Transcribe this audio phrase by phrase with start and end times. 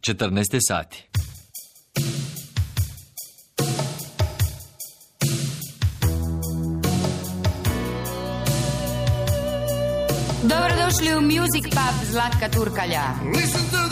[0.00, 1.04] 14 sati.
[10.42, 13.02] Dobrodošli u Music Pub Zlatka Turkalja.
[13.34, 13.89] Listen to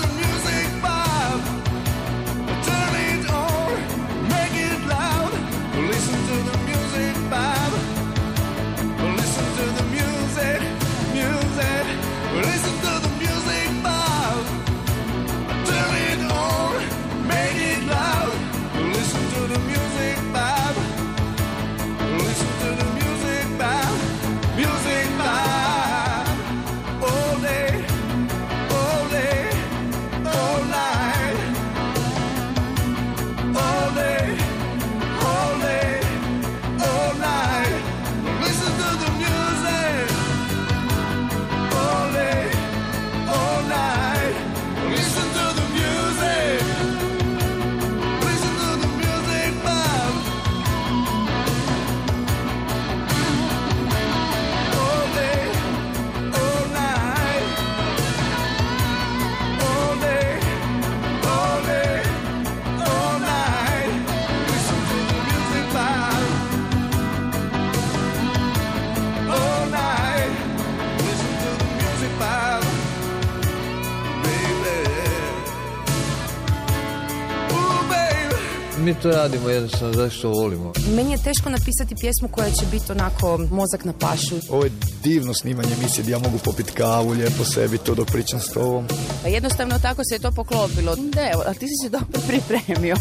[78.88, 80.72] Mi to radimo jednostavno zato što volimo.
[80.96, 84.34] Meni je teško napisati pjesmu koja će biti onako mozak na pašu.
[84.50, 84.70] Ovo je
[85.02, 88.86] divno snimanje emisije gdje ja mogu popiti kavu, lijepo sebi to dok pričam s tobom.
[89.22, 90.92] Pa jednostavno tako se je to poklopilo.
[91.32, 92.96] Evo, a ti si se dobro pripremio.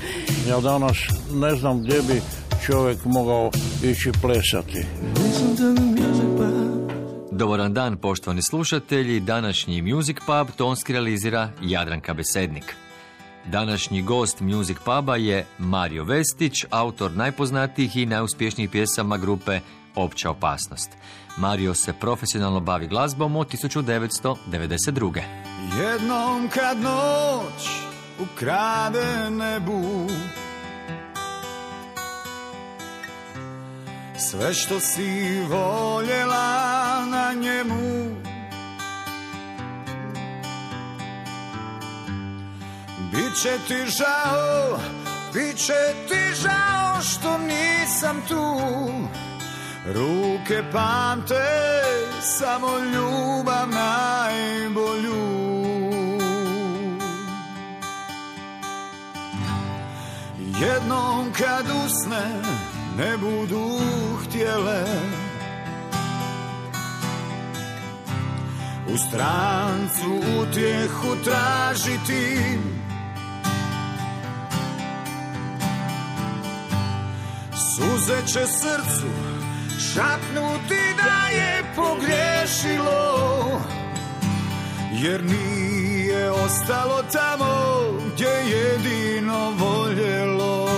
[0.50, 0.96] Ja danas
[1.32, 2.22] ne znam gdje bi
[2.66, 3.50] čovjek mogao
[3.82, 4.84] ići plesati.
[7.32, 9.20] Dobaran dan, poštovani slušatelji.
[9.20, 12.87] Današnji Music Pub tonski realizira Jadranka Besednik.
[13.50, 19.60] Današnji gost Music Puba je Mario Vestić, autor najpoznatijih i najuspješnijih pjesama grupe
[19.94, 20.90] Opća opasnost.
[21.36, 25.22] Mario se profesionalno bavi glazbom od 1992.
[25.80, 27.68] Jednom kad noć
[28.20, 30.06] ukrade nebu
[34.18, 38.27] Sve što si voljela na njemu
[43.38, 44.78] Biće ti žao,
[45.34, 48.58] biće ti žao što nisam tu.
[49.94, 51.44] Ruke pamte
[52.22, 55.28] samo ljubav najbolju.
[60.38, 62.42] Jednom kad usne
[62.96, 63.78] ne budu
[64.24, 64.84] htjele.
[68.94, 72.58] U strancu utjehu tražiti
[77.78, 79.06] Suze će srcu
[79.78, 83.60] šapnuti da je pogriješilo
[84.92, 90.68] Jer nije ostalo tamo gdje jedino voljelo.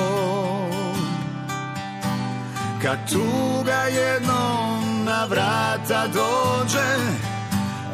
[2.83, 6.97] Kad tuga jednom na vrata dođe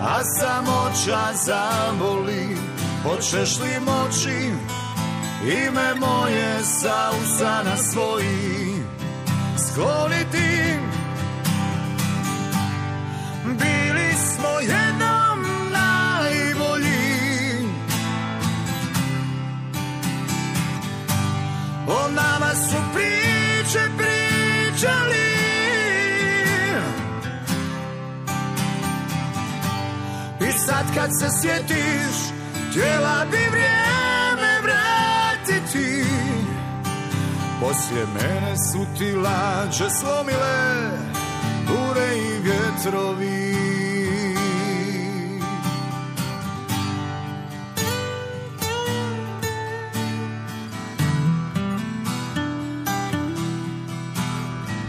[0.00, 2.56] A samoća zaboli
[3.02, 4.52] Hoćeš li moći
[5.42, 8.75] ime moje sa usana svojih
[9.76, 10.78] skloniti
[13.44, 15.38] Bili smo jednom
[15.72, 16.88] najbolji.
[21.88, 25.26] O nama su priče pričali.
[30.40, 32.16] I sad kad se sjetiš
[32.70, 34.05] Htjela bi vrijeme
[37.60, 40.90] Poslije mene su ti lađe slomile
[41.66, 43.56] Bure i vjetrovi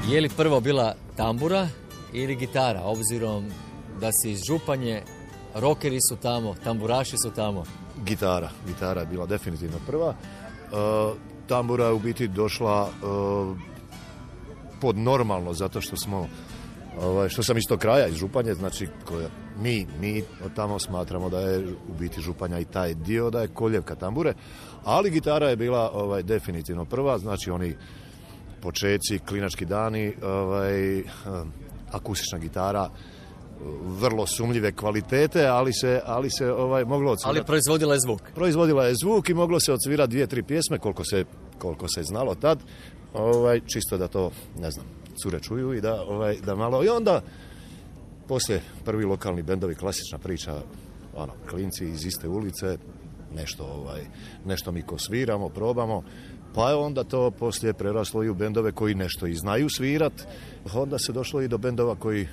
[0.10, 1.68] Je li prvo bila tambura
[2.14, 3.46] ili gitara, obzirom
[4.02, 5.02] da si iz Županje,
[5.56, 7.64] rokeri su tamo, tamburaši su tamo?
[8.06, 8.50] Gitara.
[8.68, 10.10] Gitara je bila definitivno prva.
[10.10, 13.06] E, tambura je u biti došla e,
[14.82, 16.28] pod normalno, zato što smo
[17.02, 19.30] ovaj, što sam iz tog kraja, iz Županje, znači koja,
[19.62, 23.48] mi, mi od tamo smatramo da je u biti Županja i taj dio, da je
[23.48, 24.34] koljevka tambure,
[24.84, 27.76] ali gitara je bila ovaj, definitivno prva, znači oni
[28.62, 31.04] počeci, klinački dani, ovaj,
[31.92, 32.90] akustična gitara,
[34.00, 37.38] vrlo sumljive kvalitete, ali se, ali se ovaj, moglo odsvirati.
[37.38, 38.22] Ali proizvodila je zvuk.
[38.36, 41.26] Proizvodila je zvuk i moglo se odsvirati dvije, tri pjesme, koliko se,
[41.58, 42.60] koliko se znalo tad,
[43.14, 44.86] ovaj, čisto da to, ne znam,
[45.24, 46.84] cure čuju i da, ovaj, da malo...
[46.84, 47.22] I onda,
[48.28, 50.62] poslije prvi lokalni bendovi, klasična priča,
[51.16, 52.78] ono, klinci iz iste ulice,
[53.36, 54.02] nešto, ovaj,
[54.46, 56.04] nešto mi ko sviramo, probamo,
[56.54, 60.14] pa je onda to poslije preraslo i u bendove koji nešto i znaju svirat,
[60.74, 62.28] onda se došlo i do bendova koji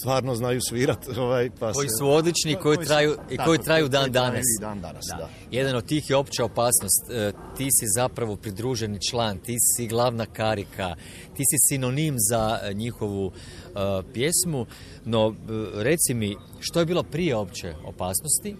[0.00, 1.08] stvarno znaju svirat.
[1.18, 4.44] Ovaj, pa Koji su odlični, koji traju i koji traju dan danas.
[4.60, 5.28] dan danas, da.
[5.50, 7.10] Jedan od tih je opća opasnost.
[7.10, 10.94] E, Ti si zapravo pridruženi član, ti si glavna karika,
[11.36, 13.72] ti si sinonim za e, njihovu e,
[14.12, 14.66] pjesmu.
[15.04, 15.34] No,
[15.74, 18.56] reci mi, što je bilo prije opće opasnosti?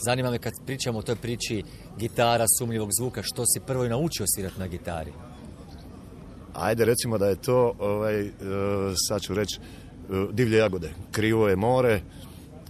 [0.00, 1.62] Zanima me kad pričamo o toj priči
[1.98, 5.12] gitara, sumnjivog zvuka, što si prvo i naučio svirati na gitari?
[6.54, 8.30] Ajde recimo da je to, ovaj,
[9.08, 9.60] sad ću reći,
[10.32, 10.90] divlje jagode.
[11.10, 12.00] Krivo je more,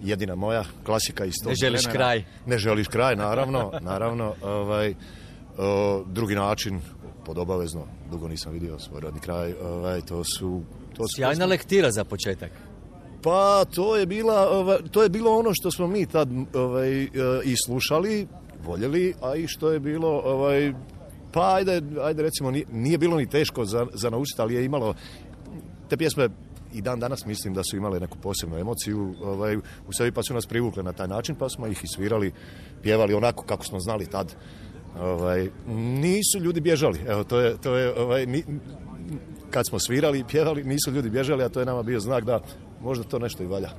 [0.02, 2.04] jedina moja, klasika iz tog Ne želiš vremena.
[2.04, 2.24] kraj.
[2.46, 4.34] Ne želiš kraj, naravno, naravno.
[4.42, 4.94] Ovaj,
[5.58, 6.80] o, drugi način,
[7.26, 10.62] pod obavezno, dugo nisam vidio svoj rodni kraj, ovaj, to su...
[10.96, 12.50] To su Sjajna lektira za početak.
[13.22, 17.08] Pa to je bila, ovaj, to je bilo ono što smo mi tad ovaj, e,
[17.44, 18.26] i slušali,
[18.64, 20.72] voljeli, a i što je bilo ovaj,
[21.32, 24.94] pa ajde, ajde recimo nije, nije bilo ni teško za, za naučiti, ali je imalo
[25.88, 26.28] te pjesme
[26.72, 30.34] i dan danas mislim da su imale neku posebnu emociju ovaj, u sebi pa su
[30.34, 32.32] nas privukle na taj način pa smo ih i svirali,
[32.82, 34.34] pjevali onako kako smo znali tad.
[35.00, 35.50] Ovaj,
[36.00, 38.44] nisu ljudi bježali, evo to je, to je ovaj, ni-
[39.50, 42.40] kad smo svirali i pjevali, nisu ljudi bježali, a to je nama bio znak da
[42.80, 43.70] možda to nešto i valja.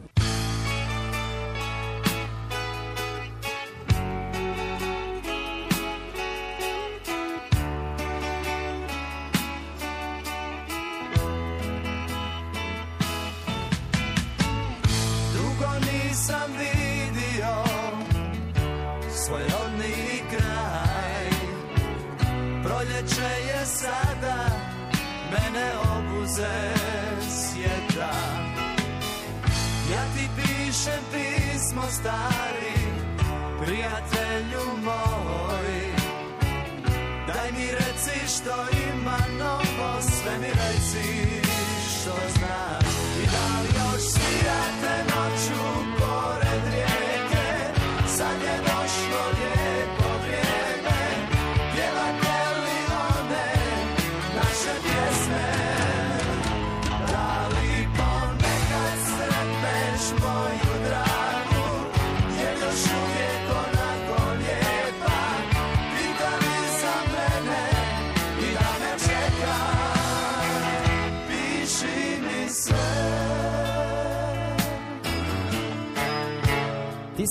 [17.40, 17.64] Vidio
[19.26, 21.30] svoj rodni kraj.
[22.64, 24.46] Proljeće je sada,
[25.32, 26.74] mene obuze
[27.30, 28.14] sjeta
[29.92, 32.74] Ja ti pišem pismo stari,
[33.64, 35.94] prijatelju moj.
[37.28, 41.42] Daj mi reci što ima novo, sve mi reci
[41.90, 42.94] što znaš.
[43.24, 45.09] I da li još svirate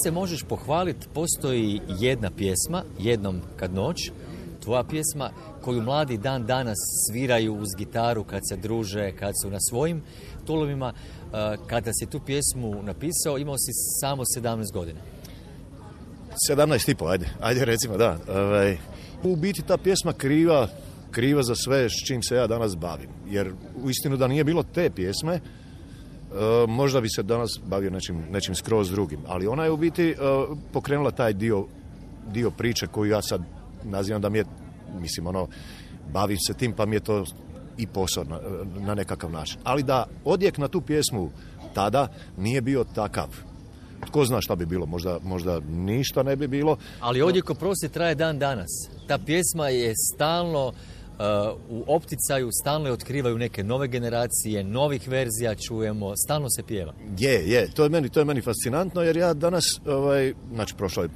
[0.05, 4.11] se možeš pohvaliti, postoji jedna pjesma, jednom kad noć,
[4.65, 5.31] tvoja pjesma
[5.63, 6.79] koju mladi dan danas
[7.09, 10.03] sviraju uz gitaru kad se druže, kad su na svojim
[10.47, 10.93] tulovima.
[10.93, 15.01] E, Kada si tu pjesmu napisao, imao si samo 17 godina.
[16.51, 18.19] 17 i po, ajde, ajde recimo da.
[18.29, 18.79] Ovaj,
[19.23, 20.69] u biti ta pjesma kriva,
[21.11, 23.11] kriva za sve s čim se ja danas bavim.
[23.27, 23.53] Jer
[23.85, 25.41] u istinu da nije bilo te pjesme,
[26.69, 29.21] možda bi se danas bavio nečim, nečim skroz drugim.
[29.27, 30.15] Ali ona je u biti e,
[30.73, 31.67] pokrenula taj dio,
[32.33, 33.43] dio priče koju ja sad
[33.85, 34.45] nazivam da mi je,
[35.01, 35.49] mislim ono,
[36.13, 37.25] bavim se tim pa mi je to
[37.77, 38.41] i posao na,
[38.81, 39.61] na nekakav način.
[39.65, 41.31] Ali da odjek na tu pjesmu
[41.75, 43.29] tada nije bio takav.
[44.07, 46.77] Tko zna šta bi bilo, možda, možda ništa ne bi bilo.
[47.01, 48.69] Ali odjeko prosti traje dan danas.
[49.07, 50.73] Ta pjesma je stalno
[51.69, 56.95] u opticaju, stalno otkrivaju neke nove generacije, novih verzija čujemo, stalno se pjeva.
[57.19, 61.03] Je, je, to je meni, to je meni fascinantno jer ja danas, ovaj, znači prošlo
[61.03, 61.09] je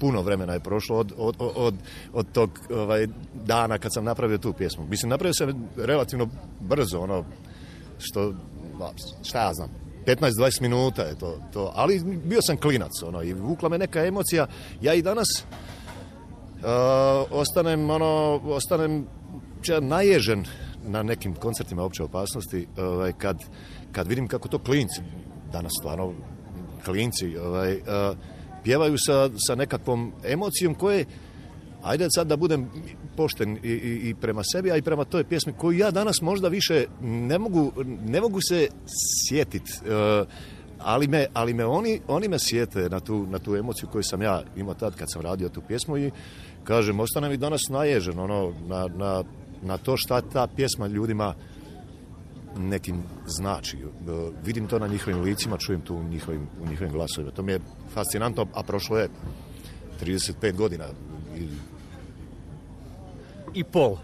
[0.00, 1.74] puno vremena je prošlo od, od, od,
[2.12, 4.86] od tog ovaj, dana kad sam napravio tu pjesmu.
[4.86, 6.28] Mislim, napravio sam relativno
[6.60, 7.24] brzo, ono,
[7.98, 8.34] što,
[9.22, 9.70] šta ja znam,
[10.06, 14.46] 15-20 minuta je to, to, ali bio sam klinac, ono, i vukla me neka emocija.
[14.80, 15.44] Ja i danas
[17.30, 19.06] ostanem, ono, ostanem
[19.62, 20.44] ča, naježen
[20.86, 23.38] na nekim koncertima opće opasnosti ovaj, kad,
[23.92, 25.00] kad vidim kako to klinci,
[25.52, 26.12] danas stvarno
[26.84, 28.16] klinci, ovaj, uh,
[28.64, 31.06] pjevaju sa, sa nekakvom emocijom koje
[31.82, 32.70] Ajde sad da budem
[33.16, 36.48] pošten i, i, i prema sebi, a i prema toj pjesmi koju ja danas možda
[36.48, 37.72] više ne mogu,
[38.06, 38.68] ne mogu se
[39.28, 39.72] sjetiti.
[40.84, 44.22] Ali me, ali me oni, oni me sjete na tu, na tu emociju koju sam
[44.22, 46.10] ja imao tad kad sam radio tu pjesmu i
[46.64, 49.24] kažem, ostane mi danas naježen ono, na, na,
[49.62, 51.34] na to šta ta pjesma ljudima
[52.58, 53.78] nekim znači.
[54.44, 57.32] Vidim to na njihovim licima, čujem to u njihovim, u njihovim glasovima.
[57.32, 57.60] To mi je
[57.94, 59.08] fascinantno, a prošlo je
[60.02, 60.84] 35 godina
[63.54, 63.96] I pol.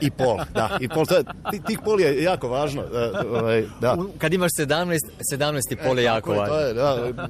[0.00, 3.64] I pol, da, i pol, to je, ti- tih pol je jako važno, e, ovaj,
[3.80, 3.96] da.
[4.18, 4.98] Kad imaš 17,
[5.34, 7.04] 17 i pol je jako E, Tako je, to važno.
[7.04, 7.28] je, da.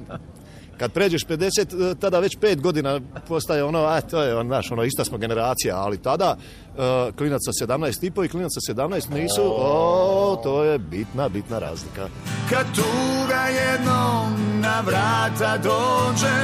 [0.77, 4.83] Kad pređeš 50, tada već pet godina postaje ono, a to je, on, znaš, ono,
[4.83, 9.13] ista smo generacija, ali tada uh, klinac sa 17 i po i klinac sa 17
[9.13, 12.07] nisu, o, to je bitna, bitna razlika.
[12.49, 16.41] Kad tuga jednom na vrata dođe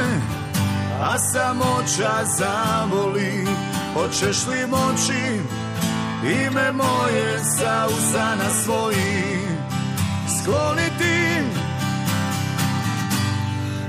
[1.01, 3.45] A samoća zavoli
[3.93, 5.39] Hoćeš li moći
[6.23, 9.37] Ime moje sa usana svojih
[10.41, 11.43] Skloniti.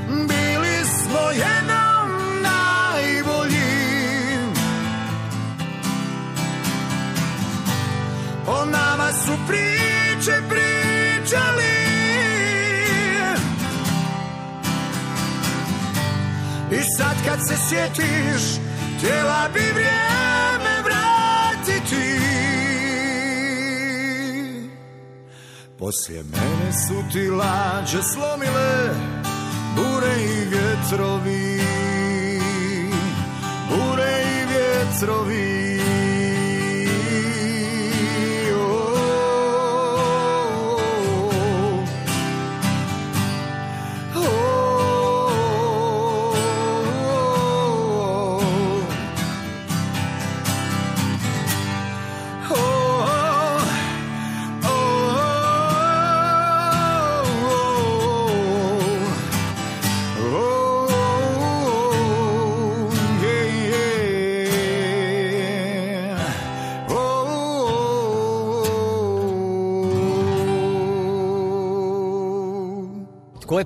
[0.08, 2.08] Bili smo jednom
[2.42, 3.58] najbolji.
[8.46, 11.78] O nama su priče pričali.
[16.70, 18.58] I sad kad se sjetiš
[18.98, 20.27] Htjela bi vrijeme
[25.78, 28.90] Poslije mene su ti lađe slomile
[29.76, 31.60] Bure i vjetrovi.
[33.68, 35.77] Bure i vjetrovi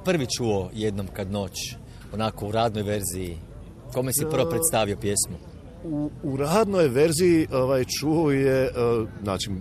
[0.04, 1.52] prvi čuo jednom kad noć,
[2.12, 3.38] onako u radnoj verziji?
[3.94, 5.37] Kome si prvo predstavio pjesmu?
[5.85, 8.71] U, u radnoj verziji ovaj, čuo je, e,
[9.23, 9.56] znači, e,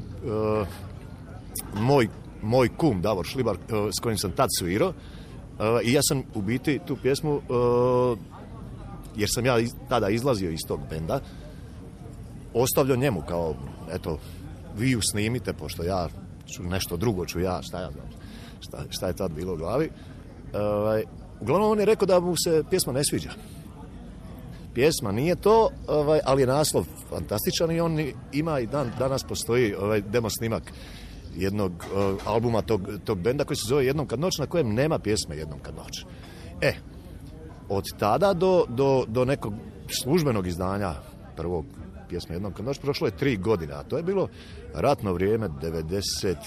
[1.75, 2.07] moj,
[2.41, 3.59] moj kum Davor Šlibar, e,
[3.97, 4.93] s kojim sam tad svirao,
[5.83, 7.41] i ja sam u biti tu pjesmu,
[9.15, 9.55] jer sam ja
[9.89, 11.19] tada izlazio iz tog benda,
[12.53, 13.55] ostavljao njemu kao,
[13.91, 14.19] eto,
[14.77, 16.07] vi ju snimite, pošto ja
[16.47, 18.07] ću nešto drugo ću ja, šta ja znam,
[18.59, 19.89] šta, šta je tad bilo u glavi.
[20.53, 21.03] Ovaj,
[21.41, 23.29] uglavnom on je rekao da mu se pjesma ne sviđa.
[24.73, 27.99] Pjesma nije to, ovaj, ali je naslov fantastičan i on
[28.33, 30.63] ima i dan, danas postoji ovaj demo snimak
[31.35, 34.99] jednog eh, albuma tog, tog benda koji se zove Jednom kad noć, na kojem nema
[34.99, 36.05] pjesme Jednom kad noć.
[36.61, 36.73] E,
[37.69, 39.53] od tada do, do, do nekog
[40.01, 40.93] službenog izdanja
[41.35, 41.65] prvog
[42.09, 44.27] pjesme Jednom kad noć prošlo je tri godine, a to je bilo
[44.73, 46.37] ratno vrijeme 90, eh,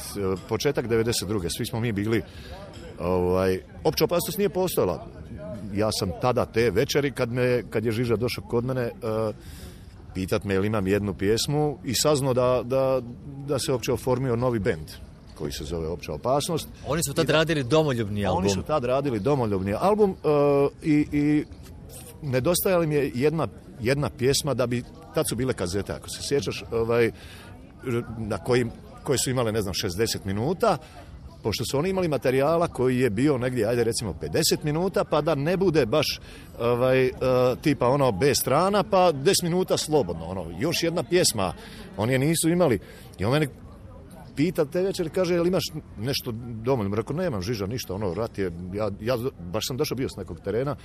[0.48, 1.48] početak 92.
[1.56, 2.22] Svi smo mi bili
[3.00, 5.06] ovaj, opća opasnost nije postojala.
[5.74, 9.34] Ja sam tada te večeri kad, me, kad je Žiža došao kod mene uh,
[10.14, 13.00] pitat me jel imam jednu pjesmu i saznao da, da,
[13.46, 14.88] da se uopće oformio novi bend
[15.34, 16.68] koji se zove Opća opasnost.
[16.86, 18.44] Oni su tad radili domoljubni album.
[18.44, 21.44] Oni su tad radili domoljubni album uh, i, i
[22.22, 23.48] nedostajala mi je jedna,
[23.80, 24.82] jedna pjesma da bi,
[25.14, 27.10] tad su bile kazete, ako se sjećaš, ovaj,
[28.18, 28.70] na kojim,
[29.02, 30.78] koje su imale, ne znam, 60 minuta,
[31.44, 35.34] pošto su oni imali materijala koji je bio negdje, ajde recimo 50 minuta, pa da
[35.34, 36.20] ne bude baš
[36.58, 37.12] ovaj, eh,
[37.62, 41.52] tipa ono B strana, pa 10 minuta slobodno, ono, još jedna pjesma,
[41.96, 42.78] oni je nisu imali.
[43.18, 43.48] I on mene
[44.36, 45.64] pita te večer, kaže, jel imaš
[45.98, 46.32] nešto
[46.64, 46.96] dovoljno?
[46.96, 49.16] Rekao, nemam žiža, ništa, ono, rat je, ja, ja
[49.52, 50.76] baš sam došao bio s nekog terena,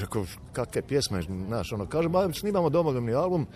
[0.00, 3.46] Rekao, kakve pjesme, znaš, ono, kaže, ba, snimamo domoljubni album,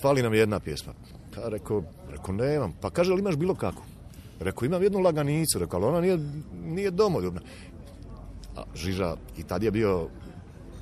[0.00, 0.92] fali nam jedna pjesma.
[1.34, 2.72] Pa rekao, rekao, nemam.
[2.80, 3.82] Pa kaže, ali imaš bilo kako?
[4.42, 6.18] Rekao, imam jednu laganicu, rekao, ali ona nije,
[6.64, 7.40] nije domoljubna.
[8.56, 10.08] A Žiža i tad je bio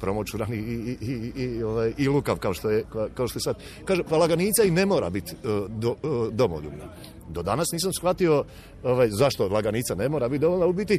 [0.01, 3.57] promočuran i, i, i, i, ovaj, i lukav kao što, je, kao što je sad.
[3.85, 6.85] Kaže, pa laganica i ne mora biti uh, do, uh, domoljubna.
[7.29, 8.45] Do danas nisam shvatio
[8.83, 10.67] ovaj, zašto laganica ne mora biti domoljubna.
[10.67, 10.99] U biti,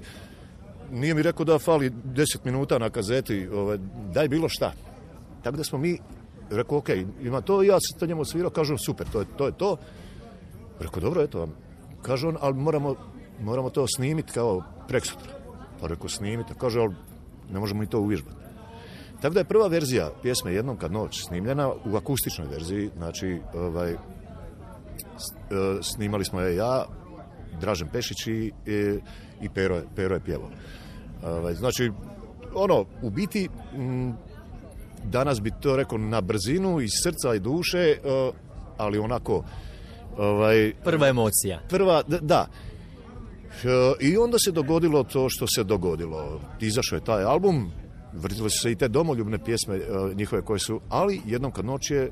[0.91, 3.77] nije mi rekao da fali 10 minuta na kazeti, ovaj,
[4.13, 4.74] daj bilo šta.
[5.44, 5.98] Tako da smo mi,
[6.50, 6.89] rekao, ok,
[7.24, 9.46] ima to, ja sam to njemu svirao, kažu, super, to je to.
[9.46, 9.77] Je to.
[10.80, 11.53] Rekao, dobro, eto vam.
[12.01, 12.96] Kaže on, ali moramo,
[13.41, 15.31] moramo to snimiti kao preksutra.
[15.81, 16.53] Pa rekao, snimite.
[16.58, 16.96] Kaže, ali
[17.51, 18.41] ne možemo mi to uvježbati.
[19.22, 23.91] Tako da je prva verzija pjesme Jednom kad noć snimljena u akustičnoj verziji, znači ovaj,
[23.91, 23.98] e,
[25.81, 26.86] snimali smo je ja,
[27.60, 29.00] Dražen Pešić i, i,
[29.41, 30.50] i Pero, Pero je pjevao.
[31.24, 31.91] Ovaj, znači,
[32.53, 34.13] ono, u biti, m,
[35.03, 37.98] danas bi to rekao na brzinu, iz srca i duše, e,
[38.77, 39.43] ali onako,
[40.22, 41.60] ovaj, Prva emocija.
[41.70, 42.48] prva, da,
[43.63, 43.68] E,
[44.01, 46.40] I onda se dogodilo to što se dogodilo.
[46.60, 47.72] Izašao je taj album,
[48.13, 49.82] vrtile su se i te domoljubne pjesme e,
[50.16, 52.12] njihove koje su, ali jednom kad noć je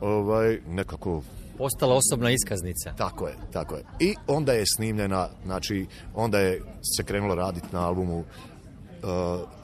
[0.00, 1.22] ovaj, nekako
[1.58, 2.92] Postala osobna iskaznica.
[2.96, 3.82] tako je, tako je.
[4.00, 6.60] I onda je snimljena, znači, onda je
[6.96, 8.24] se krenulo raditi na albumu uh,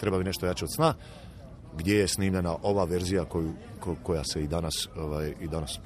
[0.00, 0.94] Treba mi nešto jače od sna,
[1.76, 5.78] gdje je snimljena ova verzija koju, ko- koja se i danas, ovaj, i danas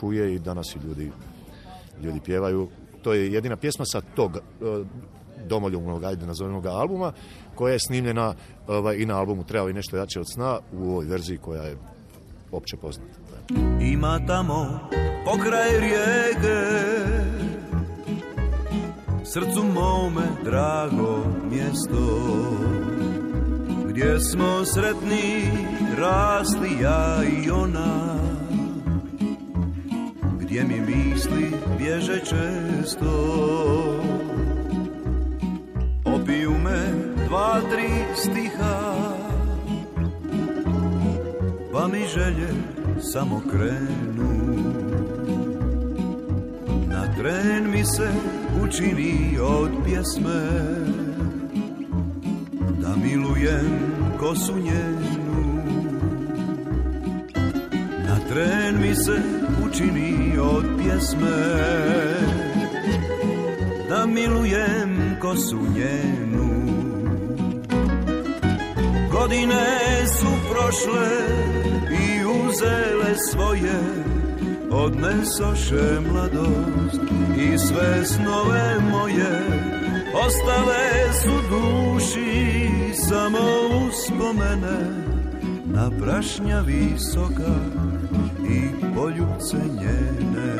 [0.00, 1.10] čuje i danas i ljudi,
[2.02, 2.68] ljudi pjevaju.
[3.02, 4.86] To je jedina pjesma sa tog uh,
[5.48, 7.12] domoljubnog, ajde nazovimo ga albuma,
[7.54, 8.34] koja je snimljena
[8.66, 11.76] ovaj, i na albumu Treba mi nešto jače od sna u ovoj verziji koja je
[12.52, 13.14] opće poznata.
[13.80, 14.80] Ima tamo
[15.24, 16.84] pokraj rijeke
[19.24, 22.20] Srcu mome drago mjesto
[23.88, 25.50] Gdje smo sretni
[25.98, 28.18] rasli ja i ona
[30.54, 33.10] Gdje mi misli bježe često.
[36.04, 36.92] Opiju me
[37.26, 38.94] dva, tri stiha
[41.72, 42.48] pa mi želje
[43.12, 44.64] samo krenu.
[46.88, 48.10] Na tren mi se
[48.64, 50.48] učini od pjesme
[52.82, 53.78] Da milujem
[54.20, 55.23] njenu Na
[58.34, 59.22] tren mi se
[59.66, 61.44] učini od pjesme.
[63.88, 66.50] Da milujem kosu njenu.
[69.12, 69.66] Godine
[70.06, 71.10] su prošle
[71.90, 73.80] i uzele svoje
[74.70, 77.00] Odnesoše mladost
[77.36, 79.40] i sve snove moje.
[80.26, 82.70] Ostale su duši
[83.08, 83.38] samo
[83.88, 85.04] uspomene
[85.64, 87.83] Na prašnja visoka
[89.44, 90.54] poljubce njene.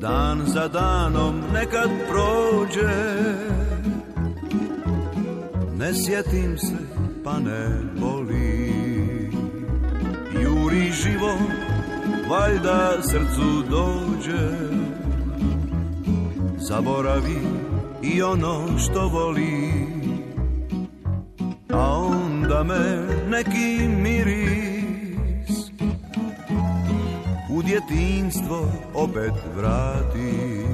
[0.00, 2.88] Dan za danom nekad prođe.
[5.76, 6.76] Ne sjetim se
[7.24, 7.68] pa ne
[8.00, 8.70] boli.
[10.42, 11.40] Juri život,
[12.30, 14.69] valjda srcu dođe
[16.70, 17.38] Zaboravi
[18.02, 19.84] i ono što voli.
[21.72, 25.70] A onda me neki miris
[27.50, 30.64] u djetinstvo opet vrati.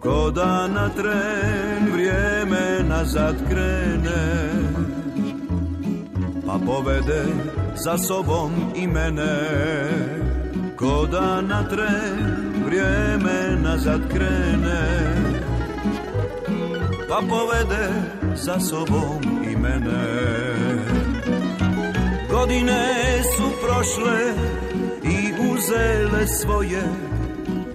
[0.00, 4.50] Ko da na tren vrijeme nazad krene
[6.46, 7.24] Pa povede
[7.76, 9.38] za sobom i mene.
[10.76, 11.06] Ko
[11.42, 12.35] na tren
[12.66, 15.06] vrijeme nazad krene
[17.08, 17.88] Pa povede
[18.34, 20.04] za sobom i mene.
[22.30, 22.94] Godine
[23.36, 24.34] su prošle
[25.04, 26.82] i uzele svoje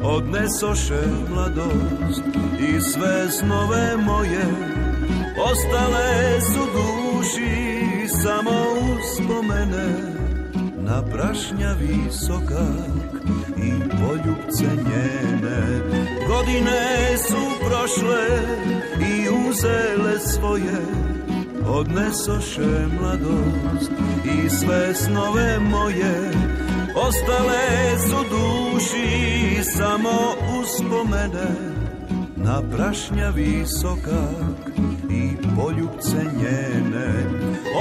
[0.04, 2.24] Odnesoše mladost
[2.60, 4.46] i sve snove moje.
[5.52, 7.82] Ostale su duši
[8.24, 8.52] samo
[8.96, 9.88] uspomene
[10.78, 13.41] Na prašnja visokak i
[14.02, 15.82] poljubce njene.
[16.28, 18.28] Godine su prošle
[19.00, 20.82] i uzele svoje.
[21.68, 23.92] Odnesoše mladost
[24.26, 26.32] i sve snove moje.
[26.96, 31.82] Ostale su duši samo uspomene
[32.36, 34.72] Na prašnja visokak
[35.10, 37.24] i poljubce njene.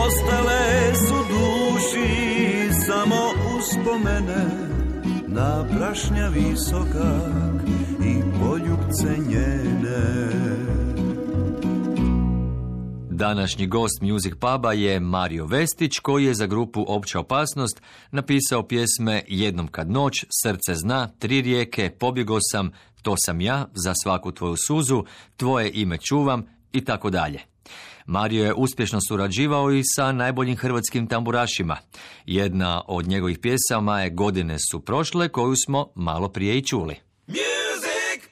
[0.06, 3.16] Ostale su duši samo
[3.58, 4.79] uspomene
[5.40, 7.68] Na prašnja visokak
[8.04, 10.30] i poljubce njene
[13.10, 19.22] Današnji gost Music Puba je Mario Vestić koji je za grupu Opća opasnost napisao pjesme
[19.28, 22.70] Jednom kad noć, Srce zna, Tri rijeke, Pobjego sam,
[23.02, 25.04] To sam ja, Za svaku tvoju suzu,
[25.36, 27.40] Tvoje ime čuvam i tako dalje.
[28.06, 31.76] Mario je uspješno surađivao i sa najboljim hrvatskim tamburašima.
[32.26, 36.96] Jedna od njegovih pjesama je Godine su prošle koju smo malo prije i čuli.
[37.26, 38.30] Music!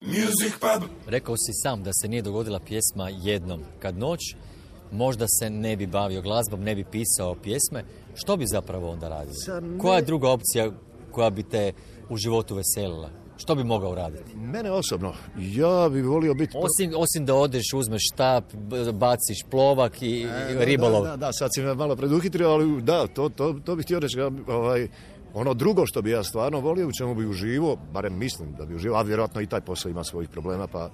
[0.00, 0.88] Music pub!
[1.06, 4.20] Rekao si sam da se nije dogodila pjesma jednom kad noć,
[4.92, 9.34] možda se ne bi bavio glazbom, ne bi pisao pjesme, što bi zapravo onda radio?
[9.80, 10.70] Koja je druga opcija
[11.10, 11.72] koja bi te
[12.08, 13.23] u životu veselila?
[13.36, 14.36] Što bi mogao raditi?
[14.36, 16.56] Mene osobno, ja bi volio biti...
[16.56, 18.44] Osim, osim da odeš, uzmeš štap,
[18.92, 20.26] baciš plovak i,
[20.60, 21.04] E, ribolov.
[21.04, 23.98] Da, da, da, sad si me malo preduhitrio, ali da, to, to, to bih htio
[23.98, 24.20] reći.
[24.46, 24.88] Ovaj,
[25.34, 28.74] ono drugo što bi ja stvarno volio, u čemu bi uživo, barem mislim da bi
[28.74, 30.90] uživo, a vjerojatno i taj posao ima svojih problema, pa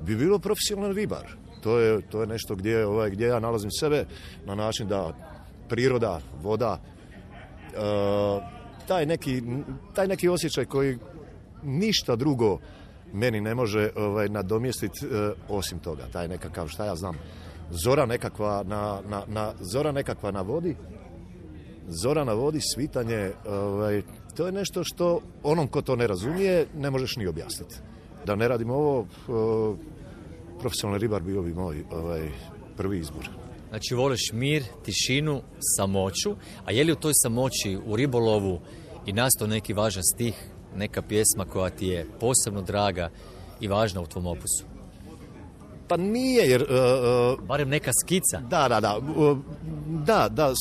[0.00, 1.26] bi bilo profesionalan ribar.
[1.62, 4.06] To je, to je nešto gdje, ovaj, gdje ja nalazim sebe
[4.46, 5.12] na način da
[5.68, 6.80] priroda, voda,
[7.66, 9.42] e, taj, neki,
[9.94, 10.98] taj neki osjećaj koji
[11.62, 12.58] ništa drugo
[13.12, 16.06] meni ne može ovaj, nadomjestiti e, osim toga.
[16.12, 17.16] Taj nekakav, šta ja znam,
[17.70, 20.76] zora nekakva na, na, na, zora nekakva na vodi,
[21.88, 24.02] zora na vodi, svitanje, ovaj,
[24.36, 27.74] to je nešto što onom ko to ne razumije ne možeš ni objasniti.
[28.26, 29.76] Da ne radim ovo, o,
[30.60, 32.30] profesionalni ribar bio bi moj ovaj,
[32.76, 33.28] prvi izbor.
[33.68, 35.42] Znači voliš mir, tišinu,
[35.76, 38.60] samoću, a je li u toj samoći u ribolovu
[39.06, 40.34] i nastao neki važan stih,
[40.76, 43.10] neka pjesma koja ti je posebno draga
[43.60, 44.64] i važna u tvom opusu?
[45.88, 46.62] Pa nije, jer...
[46.62, 46.66] e,
[47.42, 48.40] Barem neka skica.
[48.40, 48.98] Da, da, da.
[49.16, 49.38] Uh,
[50.06, 50.52] Da, da,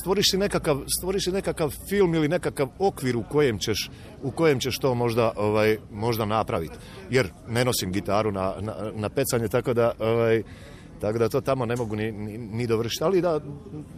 [0.00, 3.90] stvoriš si nekakav, stvoriš si nekakav film ili nekakav okvir u kojem ćeš,
[4.22, 6.74] u kojem ćeš to možda, ovaj, možda napraviti.
[7.10, 10.42] Jer ne nosim gitaru na, na, na pecanje, tako da, ovaj,
[11.02, 13.04] tako da to tamo ne mogu ni, ni, ni dovršiti.
[13.04, 13.40] Ali da,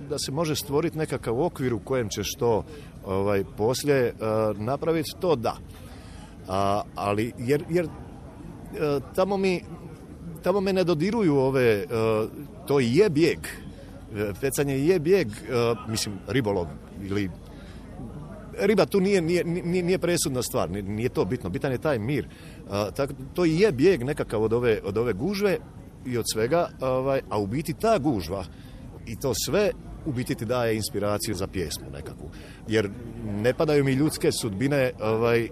[0.09, 2.65] da se može stvoriti nekakav okvir u kojem ćeš to
[3.05, 5.57] ovaj, poslije uh, napraviti, to da.
[6.49, 9.61] A, ali, jer, jer uh, tamo mi
[10.43, 11.87] tamo me ne dodiruju ove, e,
[12.67, 13.39] to je bijeg.
[14.41, 15.29] Pecanje je bijeg,
[15.89, 16.67] mislim, ribolov
[17.03, 17.31] ili
[18.59, 22.29] riba tu nije, nije, nije, nije presudna stvar, nije- to bitno, bitan je taj mir.
[22.71, 25.59] A, tako, to je bijeg nekakav od ove, od ove gužve
[26.07, 28.45] i od svega, ovaj, a u biti ta gužva
[29.07, 29.71] i to sve
[30.07, 32.31] u biti ti daje inspiraciju za pjesmu nekakvu.
[32.69, 32.91] Jer
[33.25, 35.49] ne padaju mi ljudske sudbine ovaj,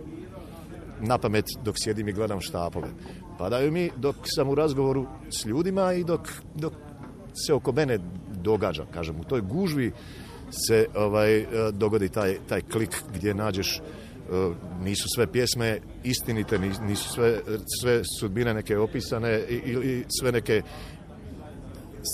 [1.00, 2.88] na pamet dok sjedim i gledam štapove.
[3.38, 6.72] Padaju mi dok sam u razgovoru s ljudima i dok, dok
[7.46, 7.98] se oko mene
[8.42, 9.92] događa, kažem, u toj gužvi
[10.50, 13.80] se ovaj, dogodi taj, taj klik gdje nađeš
[14.80, 17.40] nisu sve pjesme istinite, nis- nisu sve,
[17.80, 20.62] sve sudbine neke opisane ili sve neke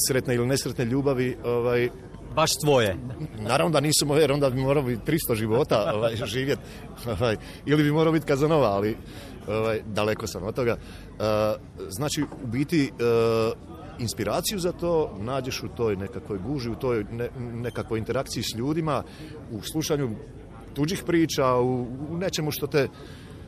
[0.08, 1.88] sretne ili nesretne ljubavi ovaj,
[2.34, 2.96] Baš tvoje.
[3.40, 6.62] Naravno da nisu moje, jer onda bi morao biti 300 života ovaj, živjeti.
[7.06, 8.96] Ovaj, ili bi morao biti Kazanova, ali
[9.48, 10.72] ovaj, daleko sam od toga.
[10.72, 10.78] E,
[11.88, 12.90] znači, u biti, e,
[13.98, 19.02] inspiraciju za to nađeš u toj nekakvoj guži, u toj ne- nekakvoj interakciji s ljudima,
[19.50, 20.10] u slušanju
[20.78, 22.88] tuđih priča, u, u nečemu što te,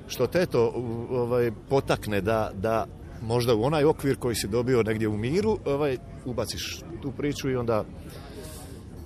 [0.09, 0.73] što te to
[1.11, 2.87] ovaj, potakne da, da
[3.23, 7.57] možda u onaj okvir koji si dobio negdje u miru, ovaj, ubaciš tu priču i
[7.57, 7.85] onda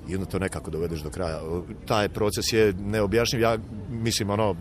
[0.09, 1.41] i onda to nekako dovedeš do kraja.
[1.87, 3.59] Taj proces je neobjašnjiv, ja
[3.91, 4.57] mislim ono,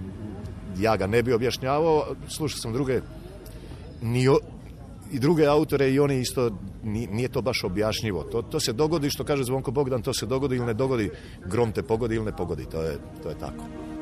[0.79, 3.01] ja ga ne bi objašnjavao, slušao sam druge
[4.01, 4.27] ni
[5.13, 6.51] i druge autore i oni isto
[6.83, 8.23] ni- nije to baš objašnjivo.
[8.23, 11.09] To, to se dogodi, što kaže Zvonko Bogdan, to se dogodi ili ne dogodi,
[11.45, 13.92] grom te pogodi ili ne pogodi, to je, to je tako.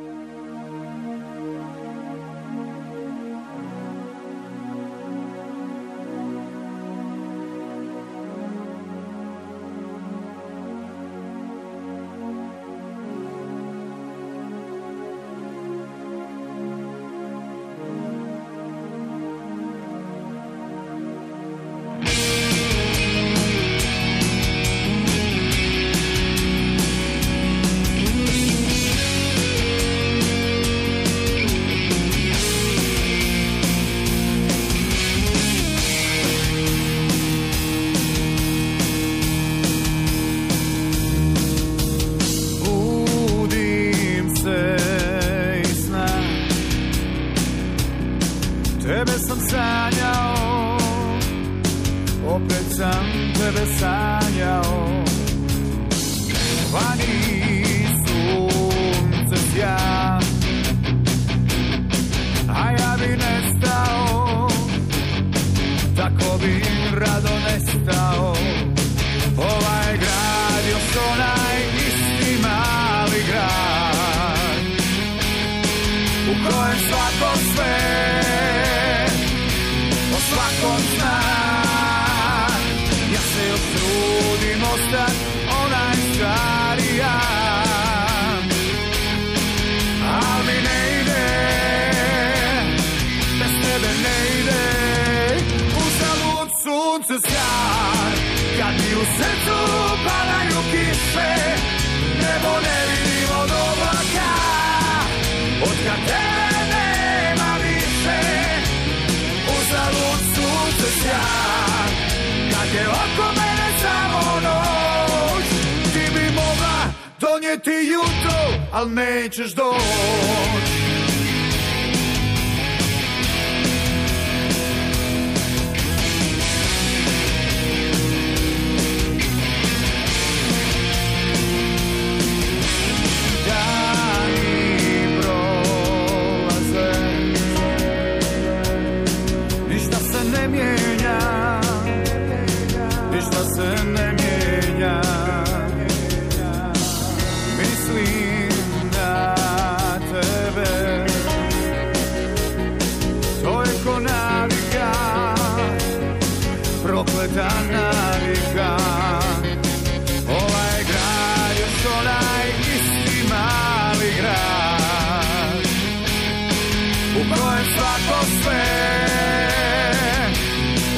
[167.61, 168.63] Kojem svako sve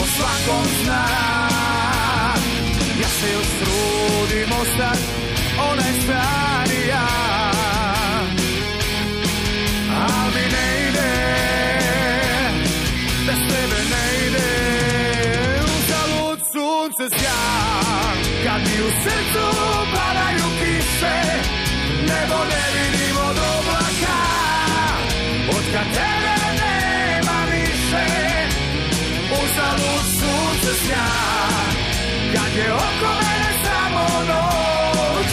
[0.02, 1.06] O svakom zna.
[3.02, 4.98] Ja se još trudim ostat
[5.72, 7.08] onaj stari ja
[10.02, 11.14] Al mi ne ide
[13.28, 14.50] Bez tebe ne ide.
[15.64, 17.42] Uzalud sunce sja
[18.44, 19.58] Kad mi u srcu
[19.94, 21.22] padaju kiše
[22.02, 23.18] Nebo ne vidim
[32.58, 35.28] je oko mene samo noć.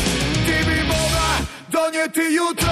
[0.46, 1.30] Ti bi mogla
[1.68, 2.69] donijeti jutro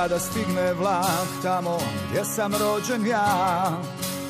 [0.00, 1.78] kada stigne vlak tamo
[2.10, 3.70] gdje sam rođen ja.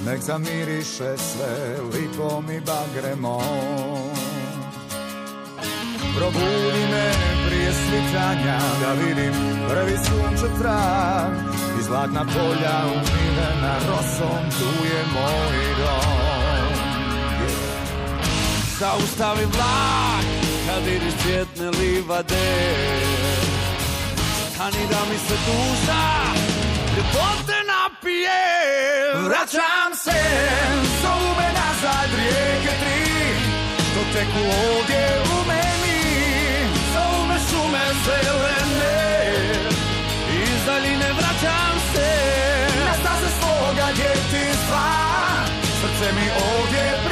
[0.06, 4.10] Nek zamiriše sve lipom i bagremom.
[6.16, 7.12] Probudi me
[7.46, 9.32] prije svitanja da vidim
[9.68, 11.32] prvi sunčev trag.
[11.80, 16.74] I zlatna polja umivena rosom, tu je moj dom.
[18.78, 20.24] Zaustavi vlak
[20.66, 23.29] kad vidiš cvjetne livade
[24.60, 26.02] Stani da mi se duša
[26.96, 28.40] ljepote napije.
[29.26, 30.20] Vraćam se,
[31.02, 33.02] zovu me nazad rijeke tri.
[33.88, 36.00] Što teku ovdje u meni.
[36.92, 38.98] Zovu me šume zelene.
[40.42, 42.10] Iz daljine vraćam se.
[42.86, 44.86] Na staze svoga djetinstva
[45.80, 47.09] Srce mi ovdje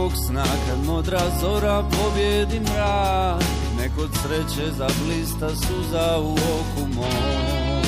[0.00, 3.42] dubokog sna Kad modra zora pobjedi mrak
[3.78, 7.80] Nek od sreće zablista suza u oku mom.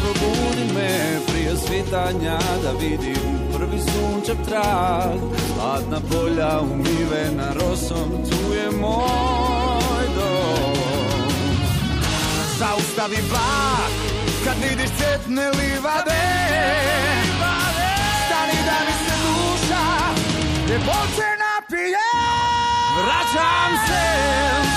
[0.00, 5.18] Probudi me prije svitanja da vidim prvi sunčev trag
[5.54, 10.76] Hladna polja umivena rosom, tu je moj dom.
[12.58, 13.92] Zaustavi vlak
[14.44, 17.19] kad vidiš cvjetne livade
[20.70, 22.08] ljepote napije.
[22.98, 24.04] Vraćam se,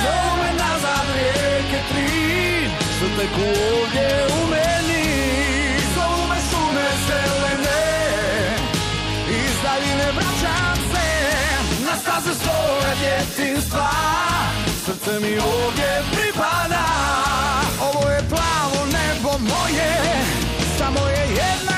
[0.01, 2.69] Zovu me nazad rijeke tri.
[2.95, 5.05] Što teku ovdje u meni
[5.95, 7.83] Zovu me šume zelene.
[9.29, 11.07] Iz daljine vraćam se
[11.85, 13.89] Na staze svoje djetinstva
[14.85, 16.85] Srce mi ovdje pripada
[17.81, 19.93] Ovo je plavo nebo moje
[20.77, 21.72] Samo je jedna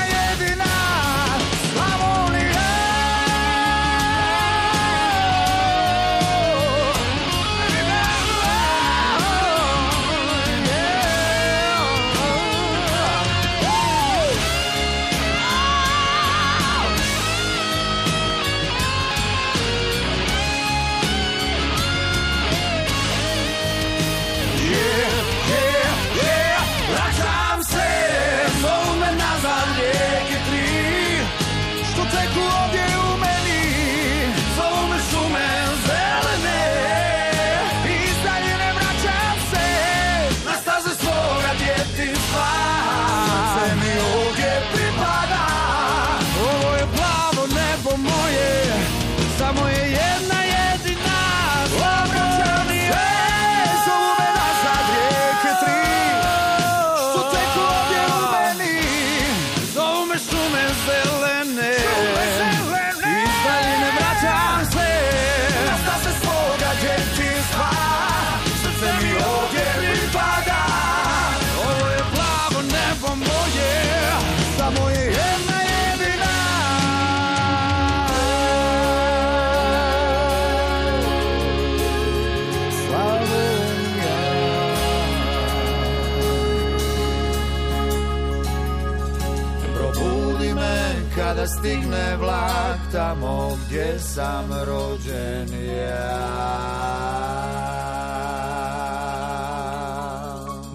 [94.15, 96.35] sam rođen ja.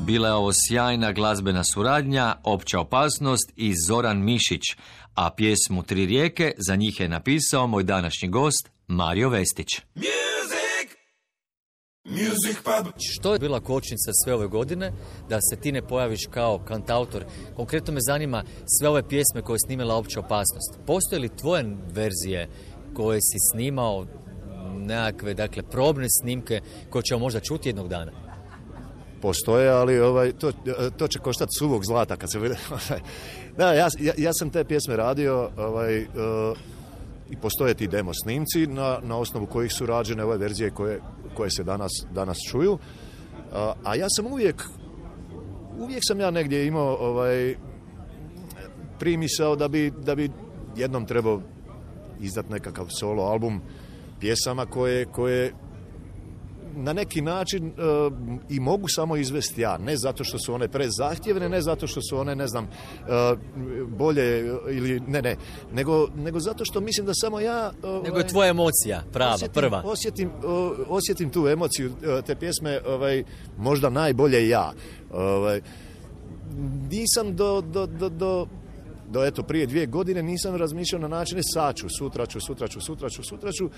[0.07, 4.63] Bila je ovo sjajna glazbena suradnja, opća opasnost i Zoran Mišić,
[5.15, 9.69] a pjesmu Tri rijeke za njih je napisao moj današnji gost Mario Vestić.
[13.13, 14.93] Što je bila kočnica sve ove godine
[15.29, 17.25] da se ti ne pojaviš kao kantautor?
[17.57, 18.45] Konkretno me zanima
[18.79, 20.79] sve ove pjesme koje je snimala opća opasnost.
[20.87, 22.49] Postoje li tvoje verzije
[22.95, 24.07] koje si snimao,
[24.77, 28.13] nekakve, dakle, probne snimke koje ćemo možda čuti jednog dana?
[29.23, 30.53] postoje, ali ovaj, to,
[30.97, 32.57] to će koštati suvog zlata kad se vide.
[32.71, 33.01] ovaj.
[33.57, 36.07] da, ja, ja, ja sam te pjesme radio ovaj, eh,
[37.31, 41.01] i postoje ti demo snimci na, na osnovu kojih su rađene ove verzije koje,
[41.35, 42.79] koje se danas, danas čuju.
[43.53, 44.65] A, a ja sam uvijek
[45.79, 47.55] uvijek sam ja negdje imao ovaj,
[48.99, 50.31] primisao da bi, da bi
[50.77, 51.43] jednom trebao
[52.21, 53.61] izdat nekakav solo album
[54.21, 55.53] pjesama koje, koje
[56.77, 57.73] na neki način e,
[58.49, 62.19] i mogu samo izvesti ja, ne zato što su one prezahtjevne, ne zato što su
[62.19, 62.69] one, ne znam, e,
[63.87, 65.37] bolje ili ne, ne,
[65.73, 67.73] nego, nego zato što mislim da samo ja...
[67.83, 69.83] ovaj, Nego je tvoja emocija, prava, osjetim, prva.
[69.85, 73.25] Osjetim, o, osjetim tu emociju e, te pjesme ovaj,
[73.59, 74.73] možda najbolje ja.
[75.13, 75.61] Ovaj,
[76.91, 78.47] nisam do, do, do, do,
[79.11, 82.81] do eto prije dvije godine nisam razmišljao na načine sad ću, sutra ću, sutra ću,
[82.81, 83.65] sutra ću, sutra ću.
[83.65, 83.71] Uh,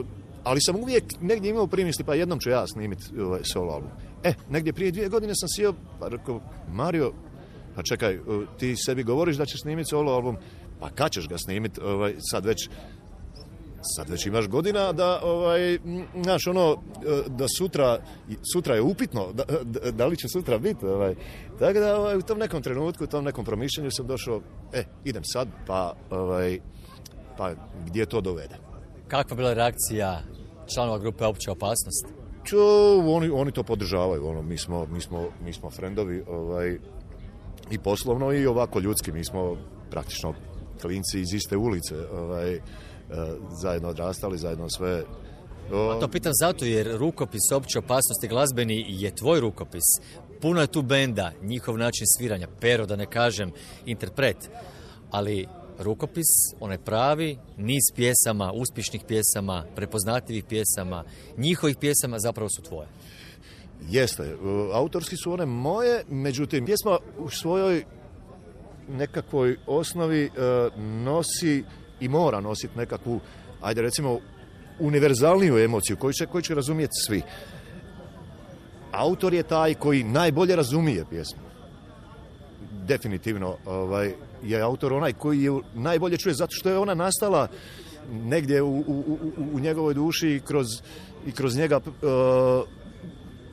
[0.00, 0.06] uh,
[0.44, 3.90] ali sam uvijek negdje imao primisli, pa jednom ću ja snimiti ovaj, solo album.
[4.24, 6.40] E, negdje prije dvije godine sam sjeo, pa rekao,
[6.72, 7.12] Mario,
[7.74, 8.24] pa čekaj, uh,
[8.58, 10.36] ti sebi govoriš da ćeš snimiti solo album,
[10.80, 12.68] pa kad ćeš ga snimiti, ovaj, sad već
[13.82, 17.98] sad već imaš godina da ovaj m, znaš ono e, da sutra
[18.52, 21.14] sutra je upitno da, da, da li će sutra biti ovaj.
[21.58, 24.40] Tako da ovaj, u tom nekom trenutku u tom nekom promišljanju sam došao
[24.72, 26.58] e idem sad pa ovaj
[27.36, 27.52] pa
[27.86, 28.56] gdje to dovede
[29.08, 30.22] Kakva bila reakcija
[30.74, 32.06] članova grupe Opća opasnost?
[32.44, 32.58] Čo,
[33.06, 36.78] oni, oni to podržavaju ono mi smo mi smo mi smo frendovi ovaj
[37.70, 39.56] i poslovno i ovako ljudski mi smo
[39.90, 40.34] praktično
[40.82, 42.60] klinci iz iste ulice ovaj
[43.62, 45.04] zajedno odrastali, zajedno sve.
[45.72, 49.82] O, A to pitam zato jer rukopis opće opasnosti glazbeni je tvoj rukopis.
[50.40, 53.52] Puno je tu benda, njihov način sviranja, pero da ne kažem,
[53.86, 54.50] interpret.
[55.10, 55.46] Ali
[55.78, 56.26] rukopis,
[56.60, 61.04] onaj pravi, niz pjesama, uspješnih pjesama, prepoznatljivih pjesama,
[61.36, 62.88] njihovih pjesama zapravo su tvoje.
[63.90, 64.36] Jeste, e,
[64.72, 67.84] autorski su one moje, međutim, pjesma u svojoj
[68.88, 70.30] nekakvoj osnovi e,
[70.78, 71.64] nosi
[72.00, 73.20] i mora nositi nekakvu,
[73.60, 74.18] ajde recimo,
[74.78, 77.22] univerzalniju emociju koju će, koju će razumjeti svi.
[78.92, 81.42] Autor je taj koji najbolje razumije pjesmu.
[82.86, 87.48] Definitivno ovaj, je autor onaj koji je najbolje čuje zato što je ona nastala
[88.10, 89.18] negdje u, u, u,
[89.52, 90.66] u njegovoj duši i kroz,
[91.26, 91.90] i kroz njega e,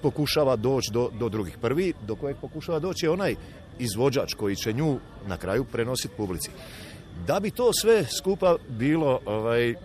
[0.01, 1.57] pokušava doći do, do drugih.
[1.61, 3.35] Prvi do kojeg pokušava doći je onaj
[3.79, 6.49] izvođač koji će nju na kraju prenositi publici.
[7.25, 9.75] Da bi to sve skupa bilo ovaj,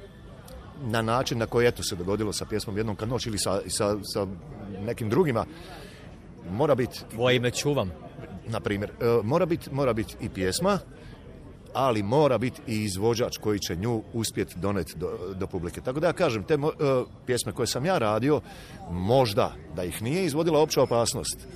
[0.85, 3.97] na način na koji eto se dogodilo sa pjesmom Jednom kad noć ili sa, sa,
[4.03, 4.27] sa
[4.81, 5.47] nekim drugima,
[6.51, 7.91] mora biti Tvoje ime čuvam.
[8.47, 10.79] na primjer, e, mora biti mora bit i pjesma,
[11.75, 15.81] ali mora biti i izvođač koji će nju uspjeti doneti do, do publike.
[15.81, 18.41] Tako da ja kažem, te mo- e, pjesme koje sam ja radio,
[18.91, 21.47] možda da ih nije izvodila opća opasnost,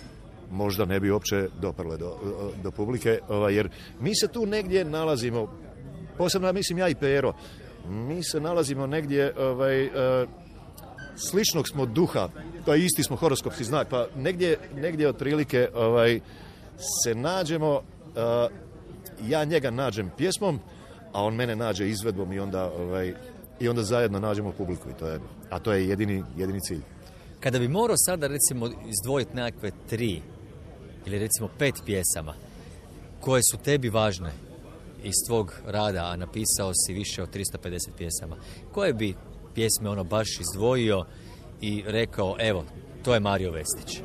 [0.51, 2.17] možda ne bi uopće doprle do,
[2.57, 3.69] e, do publike, ovaj, jer
[4.01, 5.53] mi se tu negdje nalazimo,
[6.19, 7.33] posebno mislim ja i Pero,
[7.89, 9.91] mi se nalazimo negdje ovaj, e,
[11.17, 12.29] sličnog smo duha,
[12.67, 16.21] pa isti smo horoskopski znak, pa negdje, negdje otprilike ovaj,
[17.05, 17.83] se nađemo,
[18.17, 18.49] a,
[19.29, 20.61] ja njega nađem pjesmom,
[21.13, 23.15] a on mene nađe izvedbom i onda, ovaj,
[23.61, 24.91] i onda zajedno nađemo publiku.
[24.91, 26.81] I to je, a to je jedini, jedini cilj.
[27.41, 30.23] Kada bi morao sada recimo izdvojiti nekakve tri
[31.07, 32.35] ili recimo pet pjesama
[33.21, 34.46] koje su tebi važne
[35.07, 38.37] iz tvog rada, a napisao si više od 350 pjesama,
[38.73, 39.15] koje bi
[39.55, 41.05] pjesme ono baš izdvojio
[41.61, 42.65] i rekao, evo,
[43.03, 44.01] to je Mario Vestić.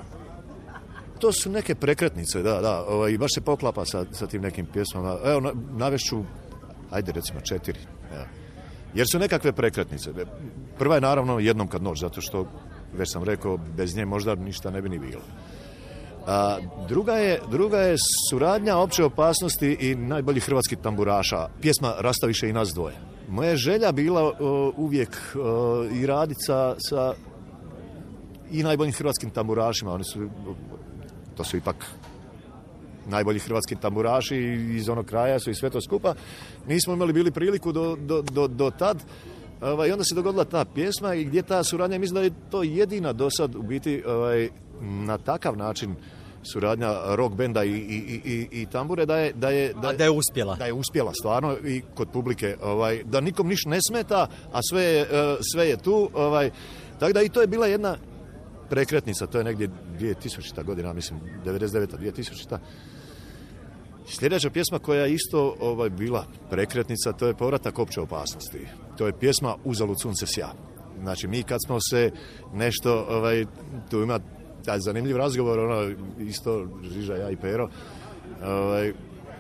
[1.20, 4.66] To su neke prekretnice, da, da, ovaj, i baš se poklapa sa, sa tim nekim
[4.66, 5.18] pjesmama.
[5.26, 6.24] Evo, na, navešću,
[6.92, 7.80] ajde recimo četiri.
[8.14, 8.26] evo.
[8.94, 10.12] Jer su nekakve prekretnice.
[10.78, 12.48] Prva je naravno jednom kad noć, zato što,
[12.94, 15.22] već sam rekao, bez nje možda ništa ne bi ni bilo.
[16.28, 16.58] A,
[16.88, 17.98] druga, je, druga je
[18.30, 21.48] suradnja opće opasnosti i najboljih hrvatskih tamburaša.
[21.62, 22.96] Pjesma Rastaviše i nas dvoje.
[23.30, 27.14] Moja želja bila o, uvijek o, i raditi sa, sa
[28.52, 29.94] i najboljim hrvatskim tamburašima.
[29.94, 30.30] Oni su,
[31.38, 31.86] to su ipak
[33.10, 34.38] najbolji hrvatski tamburaši
[34.78, 36.14] iz onog kraja su i sve to skupa.
[36.68, 38.98] Nismo imali bili priliku do, do, do, do tad.
[39.62, 42.64] Ovaj, I onda se dogodila ta pjesma i gdje ta suradnja, mislim da je to
[42.64, 44.50] jedina do sad u biti ovaj,
[44.82, 45.96] na takav način
[46.44, 50.10] suradnja rock benda i, i, i, i- tambure da je, da je, A da je
[50.10, 50.56] uspjela.
[50.56, 54.84] da je uspjela stvarno i kod publike ovaj, da nikom ništa ne smeta a sve
[54.84, 55.08] je, eh,
[55.54, 56.52] sve je tu ovaj,
[57.00, 57.98] tako da i to je bila jedna
[58.70, 59.70] prekretnica to je negdje
[60.00, 60.64] 2000.
[60.64, 61.88] godina mislim 99.
[61.98, 62.58] 2000.
[64.08, 68.60] Sljedeća pjesma koja je isto ovaj, bila prekretnica, to je povratak opće opasnosti.
[68.98, 70.50] To je pjesma Uzalud sunce sja.
[71.02, 72.12] Znači, mi kad smo se
[72.54, 73.46] nešto, ovaj,
[73.90, 74.20] tu ima
[74.66, 77.70] taj zanimljiv razgovor, ono, isto Žiža, ja i Pero,
[78.44, 78.94] ovaj,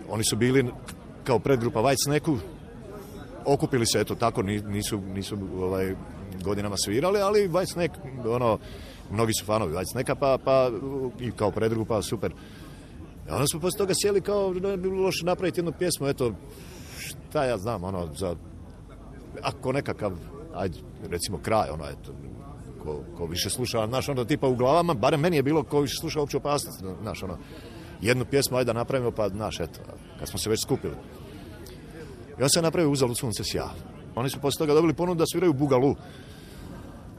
[0.09, 0.71] oni su bili
[1.23, 2.37] kao predgrupa Snacku,
[3.45, 5.95] okupili se, eto tako, ni- nisu, nisu ovaj,
[6.43, 7.93] godinama svirali, ali Snack,
[8.25, 8.59] ono,
[9.11, 10.69] mnogi su fanovi Snacka, pa, pa
[11.19, 12.31] i kao predgrupa, super.
[13.27, 16.33] I onda smo poslije toga sjeli kao ne bi bilo loše napraviti jednu pjesmu, eto,
[16.99, 18.35] šta ja znam, ono, za,
[19.41, 20.11] ako nekakav,
[20.55, 20.77] ajde,
[21.09, 22.11] recimo kraj, ono, eto,
[22.83, 25.95] ko, ko više sluša, znaš, ono, tipa u glavama, barem meni je bilo ko više
[25.99, 27.37] sluša opću opasnost, znaš, ono,
[28.01, 29.79] jednu pjesmu, ajde da napravimo, pa, znaš, eto,
[30.19, 30.95] kad smo se već skupili.
[32.39, 33.69] Ja sam napravio Uzalud sunce sja.
[34.15, 35.95] Oni su poslije toga dobili ponudu da sviraju Bugalu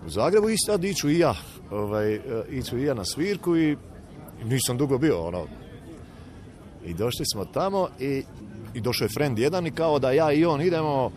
[0.06, 1.34] u Zagrebu i sad iću i ja,
[1.70, 3.76] ovaj, e, iću i ja na svirku i
[4.44, 5.46] nisam dugo bio, ono,
[6.84, 8.22] i došli smo tamo i,
[8.74, 11.10] i došao je friend jedan i kao da ja i on idemo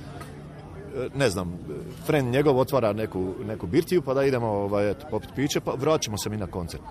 [1.15, 1.59] ne znam,
[2.05, 6.29] friend njegov otvara neku, neku birtiju pa da idemo ovaj, popit piće pa vraćamo se
[6.29, 6.83] mi na koncert.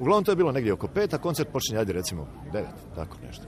[0.00, 3.44] Uglavnom to je bilo negdje oko pet, a koncert počinje, ajde recimo, devet, tako nešto.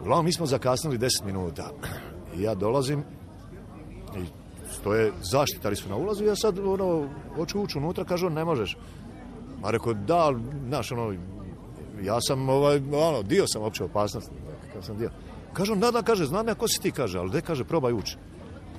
[0.00, 1.70] Uglavnom mi smo zakasnili deset minuta.
[2.36, 3.04] I ja dolazim
[4.16, 4.24] i
[4.72, 8.44] stoje zaštitari su na ulazu i ja sad ono, hoću ući unutra, kaže on ne
[8.44, 8.76] možeš.
[9.62, 10.34] A rekao, da,
[10.68, 11.14] znaš, ono,
[12.02, 14.34] ja sam, ovaj, ono, dio sam opće opasnosti.
[14.72, 15.10] Kad sam dio.
[15.52, 17.92] Kaže on, da, da, kaže, znam ja ko si ti, kaže, ali de, kaže, probaj
[17.92, 18.16] ući.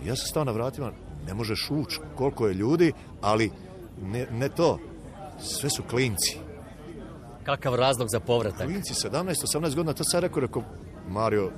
[0.04, 0.92] I ja sam stao na vratima,
[1.28, 3.52] ne možeš ući, koliko je ljudi, ali
[4.02, 4.80] ne, ne to,
[5.40, 6.38] sve su klinci.
[7.44, 8.68] Kakav razlog za povratak?
[8.68, 10.64] Klinci, 17-18 godina, to sam rekao, rekao,
[11.10, 11.52] Mario,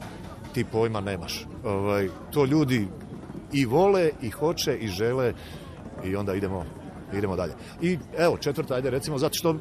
[0.53, 1.45] ti pojma nemaš.
[1.63, 2.87] Ovaj, to ljudi
[3.53, 5.33] i vole, i hoće, i žele,
[6.03, 6.65] i onda idemo,
[7.13, 7.53] idemo dalje.
[7.81, 9.55] I evo, četvrta, ajde recimo, zato što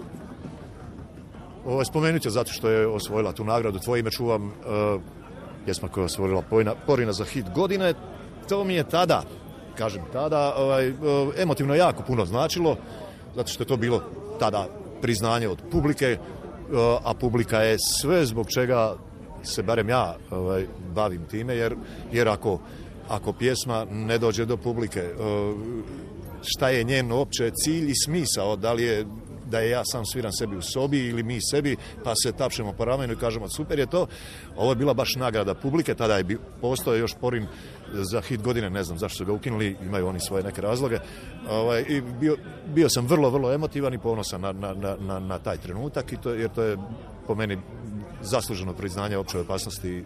[1.67, 3.79] Ovaj, spomenut zato što je osvojila tu nagradu.
[3.79, 4.53] Tvoje ime čuvam uh,
[5.71, 6.43] pjesma koja je osvojila
[6.87, 7.95] Porina, za hit godine.
[8.49, 9.23] To mi je tada,
[9.79, 10.97] kažem tada, ovaj, uh,
[11.39, 12.77] emotivno jako puno značilo,
[13.37, 14.03] zato što je to bilo
[14.39, 14.67] tada
[15.03, 18.97] priznanje od publike, uh, a publika je sve zbog čega
[19.43, 21.77] se barem ja ovaj, bavim time, jer,
[22.13, 22.59] jer ako,
[23.09, 25.55] ako pjesma ne dođe do publike, uh,
[26.43, 29.07] šta je njen uopće cilj i smisao, da li je
[29.51, 32.85] da je ja sam sviram sebi u sobi ili mi sebi, pa se tapšemo po
[32.85, 34.07] ramenu i kažemo super je to.
[34.57, 37.47] Ovo je bila baš nagrada publike, tada je bi, postoje još porin
[37.93, 40.99] za hit godine, ne znam zašto su ga ukinuli, imaju oni svoje neke razloge.
[41.51, 42.37] Ovaj, i bio,
[42.75, 46.31] bio sam vrlo, vrlo emotivan i ponosan na, na, na, na, taj trenutak, i to,
[46.31, 46.77] jer to je
[47.27, 47.59] po meni
[48.23, 50.05] zasluženo priznanje općoj opasnosti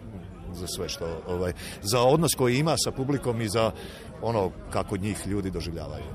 [0.53, 3.71] za sve što, ovaj, za odnos koji ima sa publikom i za
[4.21, 6.05] ono kako njih ljudi doživljavaju.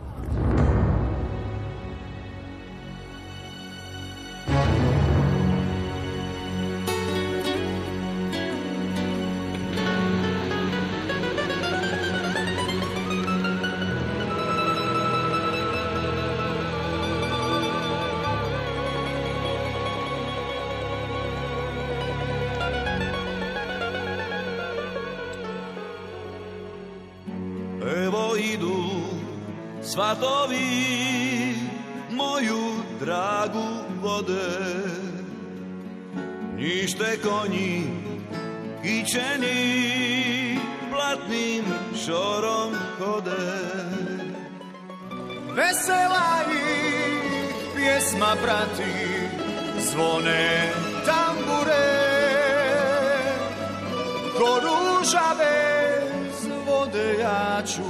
[57.61, 57.83] Vode ja ću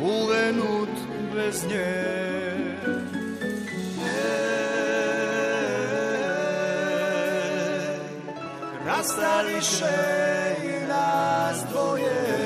[0.00, 0.88] uvenut
[1.34, 2.16] bez nje.
[8.86, 9.86] Rastaviše
[10.64, 12.45] i nas dvoje.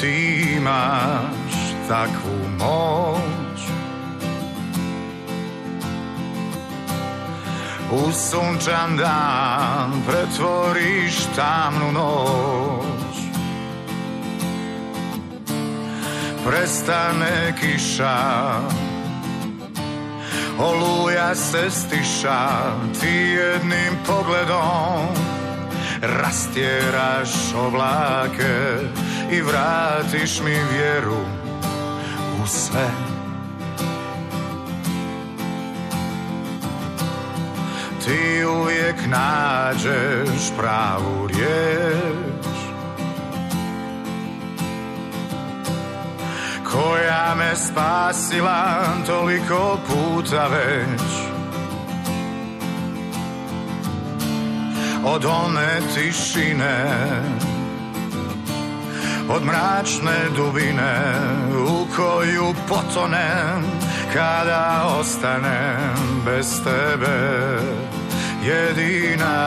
[0.00, 1.52] Ti imaš
[1.88, 3.60] takvu moć.
[7.92, 12.98] U sunčan dan pretvoriš tamnu noć.
[16.46, 18.18] Prestane kiša
[20.58, 22.48] Oluja se stiša
[23.00, 25.06] Ti jednim pogledom
[26.02, 28.78] Rastjeraš oblake
[29.30, 31.20] I vratiš mi vjeru
[32.42, 32.90] U sve.
[38.04, 42.58] Ti uvijek nađeš pravu riječ
[46.72, 51.02] Koja me spasila toliko puta već.
[55.04, 56.96] Od one tišine
[59.28, 61.14] Od mračne dubine
[61.68, 63.64] U koju potonem
[64.12, 67.18] Kada ostanem bez tebe
[68.42, 69.38] jedina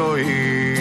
[0.00, 0.78] postojiš.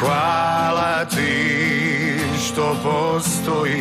[0.00, 2.14] Hvala ti
[2.46, 3.72] što postojiš.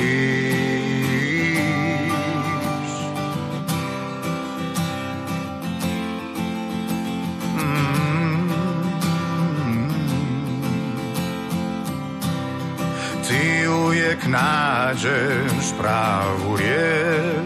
[13.27, 17.40] Ti uvijek nađeš pravu riječ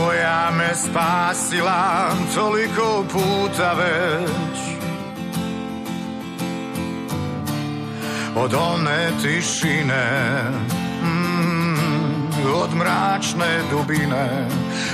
[0.00, 4.60] Koja me spasila toliko puta već.
[8.36, 10.42] Od one tišine
[11.02, 11.74] mm,
[12.54, 14.48] Od mračne dubine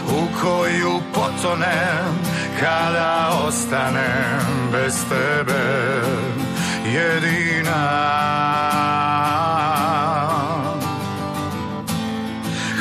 [0.08, 2.18] U koju potonem
[2.60, 6.02] Kada ostanem bez tebe
[6.84, 7.86] Jedina.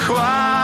[0.06, 0.55] Hvala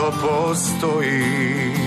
[0.00, 1.80] što postojiš.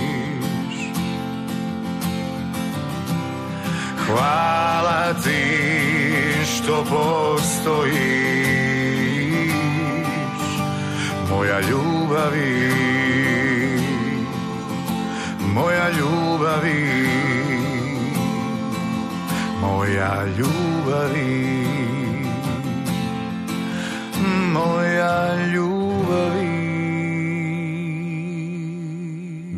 [4.06, 5.44] Hvala ti
[6.46, 7.94] što postojiš.
[11.30, 12.72] Moja ljubavi
[15.54, 17.08] Moja ljubavi
[19.62, 21.66] Moja ljubavi
[24.54, 25.73] Moja ljubavi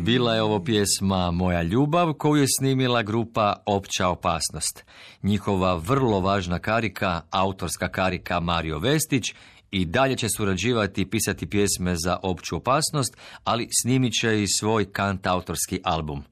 [0.06, 4.84] Bila je ovo pjesma Moja ljubav koju je snimila grupa Opća opasnost.
[5.22, 9.24] Njihova vrlo važna karika, autorska karika Mario Vestić,
[9.70, 14.92] i dalje će surađivati i pisati pjesme za opću opasnost, ali snimit će i svoj
[14.92, 16.22] kant autorski album.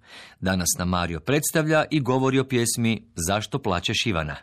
[0.41, 4.37] Danas nam Mario predstavlja i govori o pjesmi Zašto plaćeš Ivana.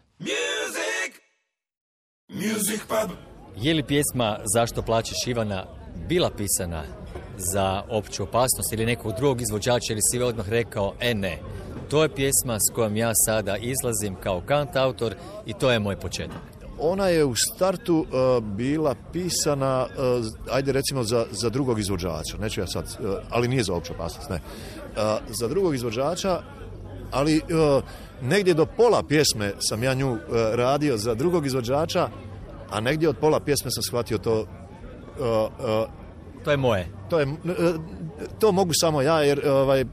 [2.29, 3.17] Music pub
[3.57, 5.65] Je li pjesma Zašto plaćeš Ivana
[6.09, 7.00] bila pisana
[7.37, 11.39] za opću opasnost ili nekog drugog izvođača ili si odmah rekao, e ne,
[11.89, 15.95] to je pjesma s kojom ja sada izlazim kao kant autor i to je moj
[15.95, 16.41] početak.
[16.79, 22.61] Ona je u startu uh, bila pisana, uh, ajde recimo za, za drugog izvođača, neću
[22.61, 24.39] ja sad, uh, ali nije za opću opasnost, ne.
[25.39, 26.41] Za drugog izvođača,
[27.11, 27.41] ali
[28.21, 30.17] negdje do pola pjesme sam ja nju
[30.53, 32.09] radio za drugog izvođača,
[32.69, 34.45] a negdje od pola pjesme sam shvatio to
[36.43, 36.87] To je moje.
[37.09, 37.35] to je uh,
[38.39, 39.85] to mogu samo ja jer ovaj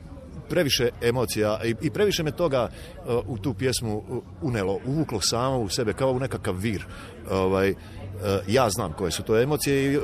[0.49, 5.59] previše emocija i, i previše me toga uh, u tu pjesmu uh, unelo, uvuklo samo
[5.59, 6.87] u sebe kao u nekakav vir.
[7.31, 7.75] Ovaj
[8.47, 9.99] ja znam koje su to emocije i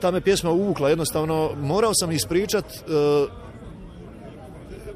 [0.00, 2.64] ta me pjesma uvukla jednostavno morao sam ispričat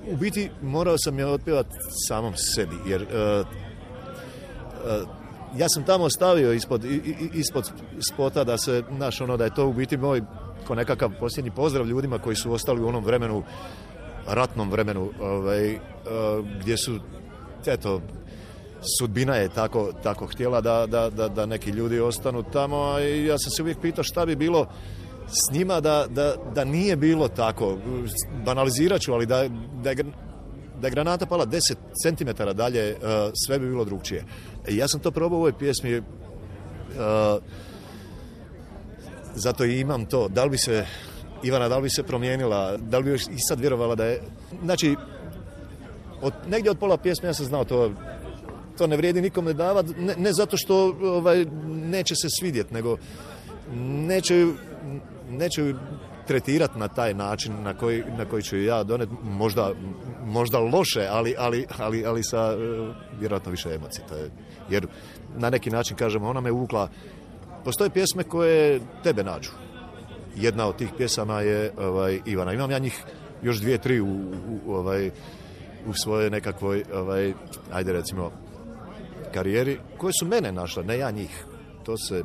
[0.07, 1.77] u biti morao sam je otpjevati
[2.09, 3.45] samom sebi, jer e, e,
[5.57, 6.84] ja sam tamo stavio ispod,
[7.34, 7.70] ispod
[8.12, 10.22] spota da se, znaš, ono, da je to u biti moj
[10.66, 13.42] ko nekakav posljednji pozdrav ljudima koji su ostali u onom vremenu,
[14.26, 15.78] ratnom vremenu, ovaj, e,
[16.61, 16.98] gdje su,
[17.66, 18.00] eto,
[18.98, 23.38] sudbina je tako, tako htjela da, da, da, da neki ljudi ostanu tamo, i ja
[23.38, 24.66] sam se uvijek pitao šta bi bilo
[25.26, 27.78] s njima da, da, da nije bilo tako.
[28.44, 29.48] Banalizirat ću, ali da,
[29.82, 30.05] da, je,
[30.83, 32.97] da je granata pala 10 cm dalje, e,
[33.47, 34.24] sve bi bilo drugčije.
[34.68, 36.03] I ja sam to probao u ovoj pjesmi, e,
[39.35, 40.28] zato i imam to.
[40.28, 40.87] Da li bi se,
[41.43, 44.22] Ivana, da li bi se promijenila, da li bi još i sad vjerovala da je...
[44.64, 44.97] Znači,
[46.22, 47.93] od, negdje od pola pjesme ja sam znao to
[48.78, 52.97] to ne vrijedi nikome davat, ne, ne zato što ovaj, neće se svidjet, nego
[54.07, 54.47] neće
[55.30, 55.74] neće
[56.23, 59.73] ju tretirat na taj način na koji, na koji ću ja donet, možda,
[60.25, 62.57] možda loše, ali, ali, ali, ali sa e,
[63.20, 64.05] vjerojatno više emocije.
[64.70, 64.87] Jer
[65.37, 66.89] na neki način, kažemo, ona me uvukla,
[67.64, 69.51] postoje pjesme koje tebe nađu.
[70.37, 72.53] Jedna od tih pjesama je ovaj, Ivana.
[72.53, 73.05] Imam ja njih
[73.43, 75.11] još dvije, tri u, u, u, ovaj,
[75.87, 77.35] u svojoj nekakvoj, ovaj,
[77.73, 78.33] ajde recimo,
[79.35, 81.45] karijeri, koje su mene našle, ne ja njih.
[81.85, 82.25] To se,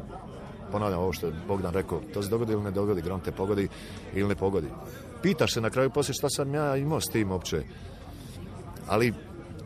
[0.71, 3.67] ponavljam ovo što je Bogdan rekao, to se dogodi ili ne dogodi, grom te pogodi
[4.13, 4.67] ili ne pogodi.
[5.21, 7.61] Pitaš se na kraju poslije šta sam ja imao s tim uopće.
[8.87, 9.13] Ali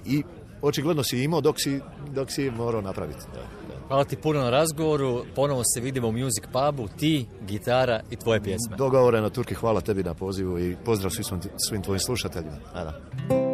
[0.05, 0.23] i
[0.61, 1.79] očigledno si imao dok si,
[2.13, 3.25] dok si morao napraviti.
[3.33, 3.87] Da, da.
[3.87, 5.23] Hvala ti puno na razgovoru.
[5.35, 8.77] Ponovo se vidimo u Music Pubu, ti, gitara i tvoje pjesme.
[8.77, 12.57] Dogovore na Turki, hvala tebi na pozivu i pozdrav svim, svim tvojim slušateljima.
[12.73, 13.50] Ada.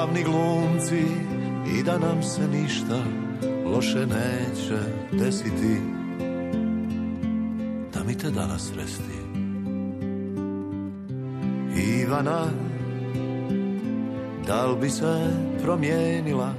[0.00, 1.02] Glavni glumci
[1.78, 3.02] i da nam se ništa
[3.64, 4.78] loše neće
[5.12, 5.80] desiti.
[7.94, 9.20] Da mi te danas resti
[12.02, 12.46] Ivana
[14.46, 15.30] da li bi se
[15.62, 16.54] promijenila?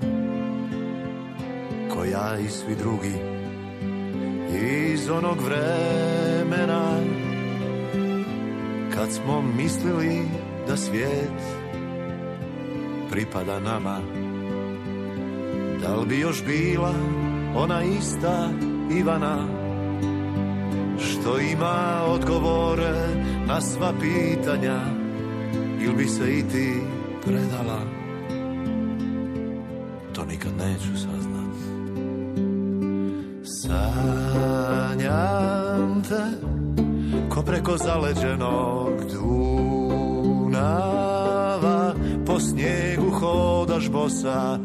[1.93, 3.13] Ko ja i svi drugi
[4.93, 6.97] iz onog vremena
[8.93, 10.21] kad smo mislili
[10.67, 11.60] da svijet
[13.11, 13.99] pripada nama.
[15.81, 16.93] Da li bi još bila
[17.55, 18.49] ona ista
[18.99, 19.47] Ivana?
[20.99, 22.93] Što ima odgovore
[23.47, 24.79] na sva pitanja?
[25.81, 26.81] Ili bi se i ti
[27.25, 27.79] predala?
[30.13, 31.55] To nikad neću saznat.
[33.61, 34.81] Sanjam
[36.09, 36.23] te
[37.29, 39.70] Ko preko zaleđenog Dunava
[43.81, 44.59] hodaš bosa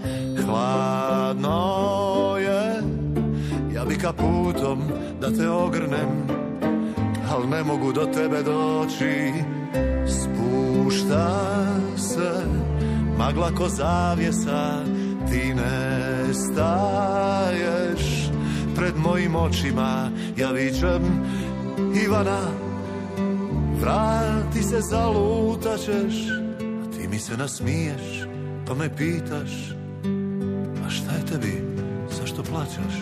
[0.44, 1.56] Hladno
[2.38, 2.82] je.
[3.74, 4.82] Ja bi kaputom
[5.20, 6.26] da te ogrnem
[7.30, 9.32] Al ne mogu do tebe doći.
[10.06, 12.44] Spušta se
[13.18, 14.84] Magla ko zavjesa
[15.30, 18.30] Ti ne staješ
[18.76, 20.10] Pred mojim očima.
[20.36, 21.02] Ja vičem
[22.04, 22.40] Ivana
[23.80, 26.14] Vrati se zalutaćeš
[26.60, 28.15] A ti mi se nasmiješ
[28.66, 29.50] Pa me pitaš
[30.86, 31.62] A šta je tebi?
[32.20, 32.94] Zašto plaćaš?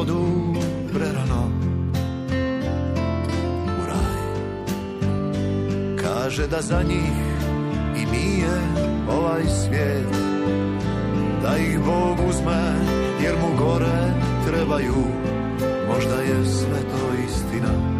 [0.00, 0.54] Koji odu
[0.92, 1.50] prerano
[3.66, 4.22] U raj.
[6.02, 7.12] Kaže da za njih
[7.96, 8.50] i nije
[9.10, 10.14] ovaj svijet
[11.42, 12.74] Da ih Bog uzme
[13.22, 14.12] jer mu gore
[14.46, 15.04] trebaju.
[15.94, 17.99] Možda je sve to istina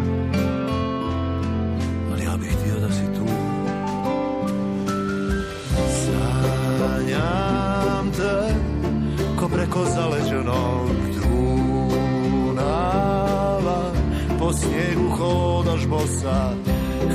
[15.91, 16.53] bosa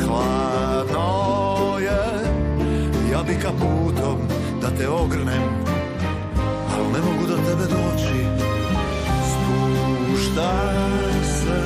[0.07, 2.03] Hladno je.
[3.13, 4.19] Ja bi kaputom
[4.63, 5.43] da te ogrnem
[6.77, 8.19] Al ne mogu do tebe doći.
[9.31, 10.53] Spušta
[11.25, 11.61] se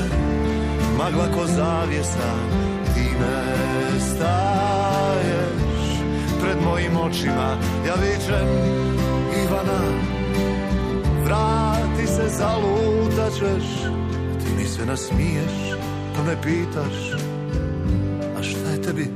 [0.98, 2.30] Magla ko zavjesa
[2.94, 5.80] Ti ne staješ
[6.42, 7.56] Pred mojim očima.
[7.86, 8.48] Ja vičem
[9.44, 9.82] Ivana
[11.24, 13.66] Vrati se zalutaćeš
[14.40, 15.69] Ti mi se nasmiješ
[16.30, 17.12] me pitaš
[18.38, 19.06] A šta je tebi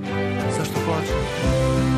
[0.59, 1.94] Zašto plaćaš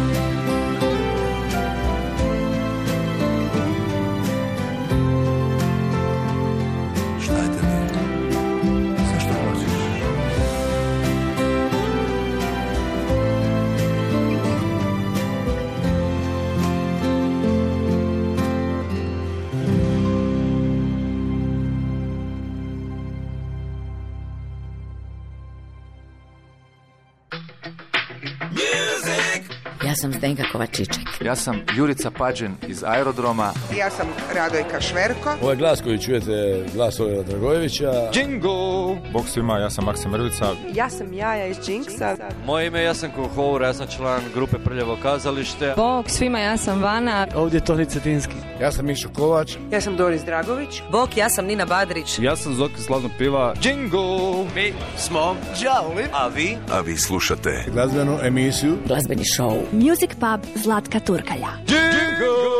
[30.27, 31.05] Zdenka Kovačiček.
[31.25, 33.53] Ja sam Jurica Pađen iz Aerodroma.
[33.79, 35.35] Ja sam Radojka Šverko.
[35.43, 37.93] Ovaj glas koji čujete, glas Olera Dragojevića.
[38.15, 38.95] Jingo!
[39.13, 40.47] Bog svima, ja sam Maksim Mrvica.
[40.75, 42.17] Ja sam Jaja iz Jinxa.
[42.47, 45.75] Moje ime je Jasan Kohour, ja sam član grupe Prljavo kazalište.
[45.77, 47.27] Bog svima, ja sam Vana.
[47.35, 48.35] Ovdje je Toni Cetinski.
[48.61, 49.57] Ja sam Mišo Kovač.
[49.73, 50.83] Ja sam Doris Dragović.
[50.93, 52.19] Bog, ja sam Nina Badrić.
[52.19, 53.55] Ja sam Zoki Slavno Piva.
[53.63, 54.45] Jingo!
[54.55, 56.57] Mi smo Đavli, a vi?
[56.73, 58.77] A vi slušate Glazbenu emisiju.
[58.87, 59.63] Glazbeni show.
[59.73, 61.49] Music Pub Zlatka Turkalja.
[61.69, 62.56] Jingo!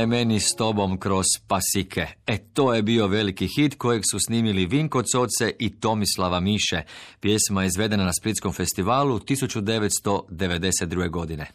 [0.00, 2.06] Je meni s tobom kroz pasike.
[2.26, 6.82] E, to je bio veliki hit kojeg su snimili Vinko Coce i Tomislava Miše.
[7.20, 11.10] Pjesma je izvedena na Splitskom festivalu 1992.
[11.10, 11.46] godine.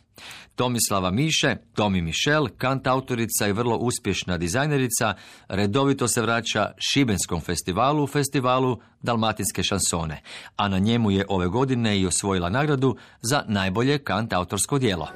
[0.56, 5.14] Tomislava Miše, Tomi Mišel, kant autorica i vrlo uspješna dizajnerica,
[5.48, 10.22] redovito se vraća Šibenskom festivalu, festivalu Dalmatinske šansone,
[10.56, 15.08] a na njemu je ove godine i osvojila nagradu za najbolje kant autorsko djelo.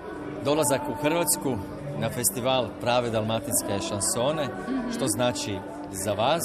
[0.46, 4.48] Dolazak u Hrvatsku na festival Prave dalmatinske šansone,
[4.96, 5.58] što znači
[5.92, 6.44] za vas.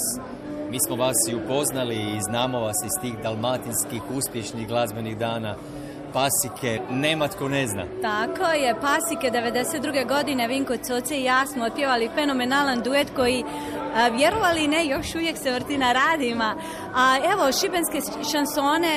[0.71, 5.57] Mi smo vas i upoznali i znamo vas iz tih dalmatinskih uspješnih glazbenih dana
[6.15, 7.85] pasike, nema tko ne zna.
[8.03, 10.09] Tako je, pasike 92.
[10.09, 13.45] godine Vinko Coce i ja smo otpjevali fenomenalan duet koji
[14.17, 16.55] vjerovali ne, još uvijek se vrti na radima.
[16.95, 18.01] A evo, šibenske
[18.33, 18.95] šansone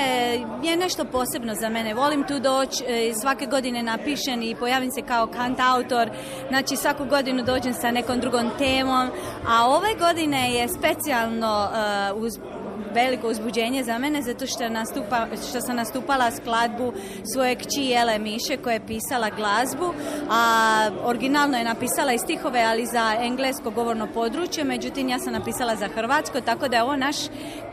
[0.64, 1.94] je nešto posebno za mene.
[1.94, 6.10] Volim tu doći, e, svake godine napišem i pojavim se kao kant autor.
[6.50, 9.10] Znači, svaku godinu dođem sa nekom drugom temom.
[9.48, 12.40] A ove godine je specijalno e, uz
[12.94, 16.94] veliko uzbuđenje za mene zato što, nastupa, što sam nastupala skladbu
[17.34, 19.94] svoje kći Jele Miše koja je pisala glazbu,
[20.30, 25.76] a originalno je napisala i stihove, ali za englesko govorno područje, međutim ja sam napisala
[25.76, 27.16] za hrvatsko, tako da je ovo naš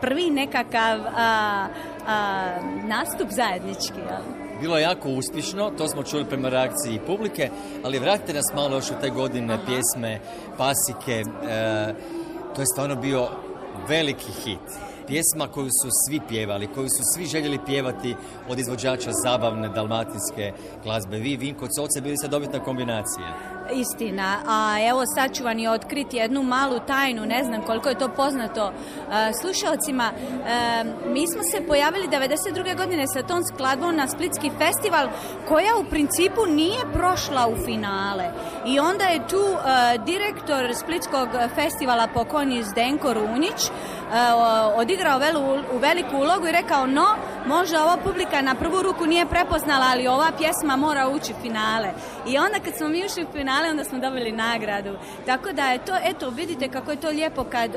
[0.00, 1.66] prvi nekakav a,
[2.06, 2.44] a,
[2.84, 3.98] nastup zajednički.
[4.10, 4.44] Jel?
[4.60, 7.50] Bilo je jako uspješno, to smo čuli prema reakciji publike,
[7.84, 10.20] ali vratite nas malo još u te godine pjesme,
[10.58, 11.94] pasike, e,
[12.54, 13.28] to je stvarno bio
[13.88, 18.16] veliki hit pjesma koju su svi pjevali, koju su svi željeli pjevati
[18.48, 20.52] od izvođača zabavne dalmatinske
[20.84, 21.16] glazbe.
[21.16, 23.54] Vi, Vinko, Coce, bili ste dobitna kombinacija.
[23.72, 27.98] Istina, a evo sad ću vam i otkriti jednu malu tajnu, ne znam koliko je
[27.98, 28.72] to poznato e,
[29.40, 30.10] slušalcima.
[30.12, 32.76] E, mi smo se pojavili 92.
[32.76, 35.08] godine sa tom skladbom na Splitski festival
[35.48, 38.24] koja u principu nije prošla u finale.
[38.66, 43.70] I onda je tu e, direktor Splitskog festivala pokojni Zdenko Runjić e,
[44.76, 45.20] odigrao
[45.74, 47.06] u veliku ulogu i rekao no,
[47.46, 51.88] možda ova publika na prvu ruku nije prepoznala, ali ova pjesma mora ući u finale.
[52.26, 54.96] I onda kad smo mi ušli u finale, onda smo dobili nagradu.
[55.26, 57.70] Tako da je to, eto, vidite kako je to lijepo kad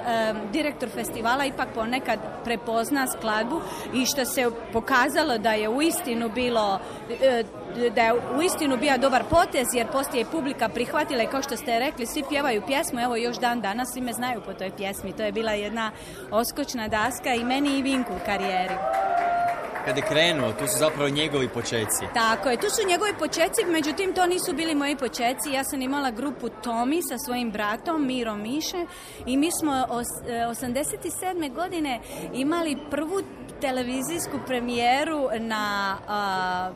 [0.52, 3.62] direktor festivala ipak ponekad prepozna skladbu
[3.94, 6.80] i što se pokazalo da je uistinu bilo
[7.22, 7.44] e,
[7.96, 11.80] da je uistinu bio dobar potez jer poslije je publika prihvatila i kao što ste
[11.80, 15.14] rekli svi pjevaju pjesmu, evo još dan danas svi me znaju po toj pjesmi.
[15.14, 15.92] To je bila jedna
[16.32, 18.76] oskočna daska i meni i Vinku u karijeri.
[19.88, 22.06] Kad je krenuo, tu su zapravo njegovi počeci.
[22.14, 25.52] Tako je, tu su njegovi počeci, međutim to nisu bili moji počeci.
[25.54, 28.86] Ja sam imala grupu Tomi sa svojim bratom Miro Miše
[29.26, 31.54] i mi smo os, 87.
[31.54, 32.00] godine
[32.34, 33.22] imali prvu
[33.62, 35.98] televizijsku premijeru na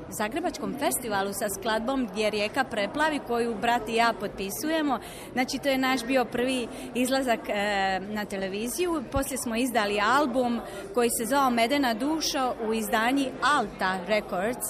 [0.09, 4.99] Zagrebačkom festivalu sa skladbom Gdje rijeka preplavi koju brat i ja potpisujemo.
[5.34, 9.03] Znači to je naš bio prvi izlazak e, na televiziju.
[9.12, 10.59] Poslije smo izdali album
[10.93, 14.66] koji se zvao Medena duša u izdanji Alta Records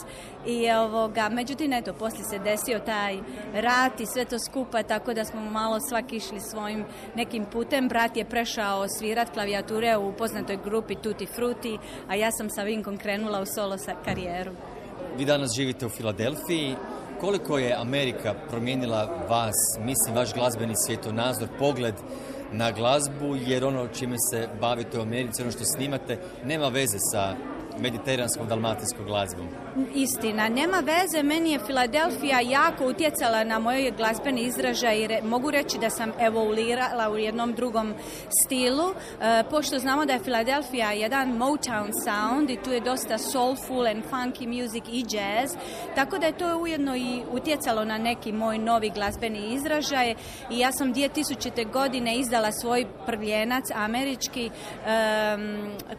[0.46, 3.18] i ovoga, međutim eto, poslije se desio taj
[3.54, 7.88] rat i sve to skupa, tako da smo malo svaki išli svojim nekim putem.
[7.88, 11.78] Brat je prešao svirat klavijature u poznatoj grupi Tutti Frutti,
[12.08, 14.52] a ja sam sa Vinkom krenula u solo sa karijeru.
[15.18, 16.76] Vi danas živite u Filadelfiji.
[17.20, 21.96] Koliko je Amerika promijenila vas, mislim, vaš glazbeni svjetonazor, pogled
[22.52, 27.36] na glazbu, jer ono čime se bavite u Americi, ono što snimate, nema veze sa
[27.80, 29.48] mediteranskom dalmatinskom glazbom?
[29.96, 35.78] Istina, nema veze, meni je Filadelfija jako utjecala na moj glazbeni izražaj i mogu reći
[35.78, 37.94] da sam evoluirala u jednom drugom
[38.44, 43.88] stilu, e, pošto znamo da je Filadelfija jedan Motown sound i tu je dosta soulful
[43.88, 45.52] and funky music i jazz,
[45.96, 50.16] tako da je to ujedno i utjecalo na neki moj novi glazbeni izražaj
[50.50, 51.72] i ja sam 2000.
[51.72, 54.50] godine izdala svoj prljenac američki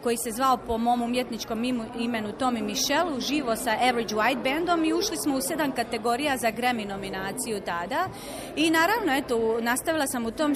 [0.02, 1.61] koji se zvao po mom umjetničkom
[1.98, 6.52] imenu Tommy Michel uživo sa Average White Bandom i ušli smo u sedam kategorija za
[6.52, 8.08] Grammy nominaciju tada.
[8.56, 10.54] I naravno eto nastavila sam u tom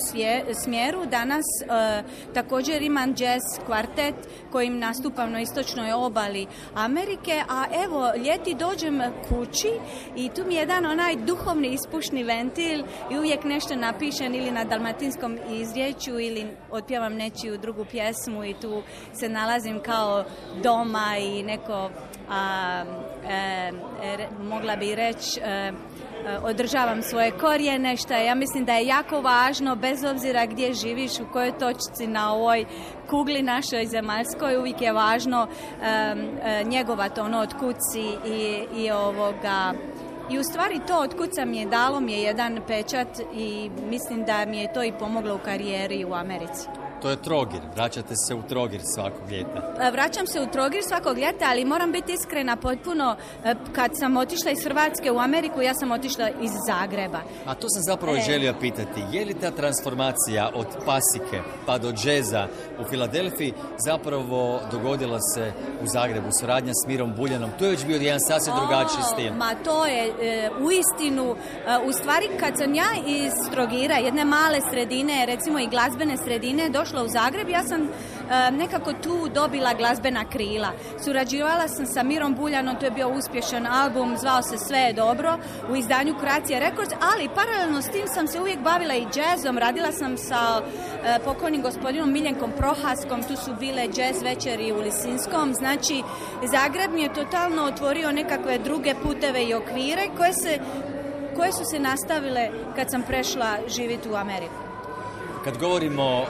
[0.64, 1.06] smjeru.
[1.06, 2.02] Danas e,
[2.34, 4.14] također imam jazz kvartet
[4.52, 9.70] kojim nastupam na istočnoj obali Amerike a evo ljeti dođem kući
[10.16, 14.64] i tu mi je jedan onaj duhovni ispušni ventil i uvijek nešto napišem ili na
[14.64, 18.82] dalmatinskom izrijeću ili otpjevam nečiju drugu pjesmu i tu
[19.12, 20.24] se nalazim kao
[20.62, 21.90] doma i neko
[22.30, 22.84] a,
[23.28, 23.72] e,
[24.02, 25.72] e, mogla bi reći e,
[26.42, 31.32] održavam svoje korijene, što ja mislim da je jako važno, bez obzira gdje živiš, u
[31.32, 32.64] kojoj točci na ovoj
[33.10, 39.72] kugli našoj zemaljskoj, uvijek je važno um, njegovati ono od kuci i, i ovoga
[40.30, 44.44] I u stvari to otkuca mi je dalo mi je jedan pečat i mislim da
[44.44, 46.68] mi je to i pomoglo u karijeri u Americi.
[47.06, 47.60] To je Trogir.
[47.74, 49.74] Vraćate se u Trogir svakog ljeta.
[49.80, 53.16] E, Vraćam se u Trogir svakog ljeta, ali moram biti iskrena potpuno.
[53.44, 57.18] e, Kad sam otišla iz Hrvatske u Ameriku, ja sam otišla iz Zagreba.
[57.46, 58.20] A to sam zapravo E.
[58.20, 59.00] želio pitati.
[59.12, 61.36] Je li ta transformacija od pasike
[61.66, 62.46] pa do džeza
[62.80, 63.52] u Filadelfiji
[63.86, 65.52] zapravo dogodila se
[65.82, 67.50] u Zagrebu, suradnja s Mirom Buljanom?
[67.58, 69.32] To je već bio jedan sasvim drugačiji stil.
[69.34, 70.12] Ma to je e,
[70.60, 71.36] u istinu,
[71.66, 76.68] e, u stvari kad sam ja iz Trogira, jedne male sredine, recimo i glazbene sredine,
[76.68, 77.88] došla u Zagreb, ja sam e,
[78.50, 80.70] nekako tu dobila glazbena krila.
[81.04, 85.38] Surađivala sam sa Mirom Buljanom, to je bio uspješan album, zvao se Sve je dobro,
[85.70, 89.92] u izdanju Croatia Records, ali paralelno s tim sam se uvijek bavila i jazzom, radila
[89.92, 96.02] sam sa e, pokojnim gospodinom Miljenkom Prohaskom, tu su bile jazz večeri u Lisinskom, znači
[96.52, 100.58] Zagreb mi je totalno otvorio nekakve druge puteve i okvire koje, se,
[101.36, 104.65] koje su se nastavile kad sam prešla živjeti u Ameriku.
[105.46, 106.24] Kad govorimo o,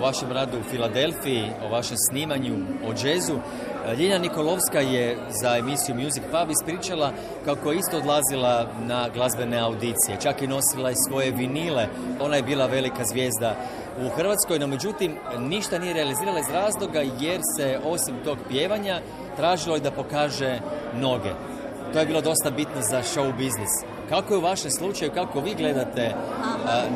[0.00, 2.54] vašem radu u Filadelfiji, o vašem snimanju,
[2.88, 7.12] o džezu, e, Ljiljana Nikolovska je za emisiju Music Pub ispričala
[7.44, 10.20] kako je isto odlazila na glazbene audicije.
[10.22, 11.86] Čak i nosila i svoje vinile.
[12.20, 13.56] Ona je bila velika zvijezda
[14.06, 19.00] u Hrvatskoj, no međutim ništa nije realizirala iz razloga jer se osim tog pjevanja
[19.36, 20.60] tražilo je da pokaže
[20.94, 21.30] noge.
[21.92, 23.70] To je bilo dosta bitno za show biznis.
[24.08, 26.14] Kako je u vašem slučaju, kako vi gledate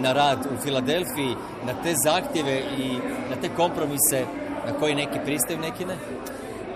[0.00, 1.36] na rad u Filadelfiji,
[1.66, 2.96] na te zahtjeve i
[3.30, 4.24] na te kompromise
[4.66, 5.96] na koji neki pristaju, neki ne?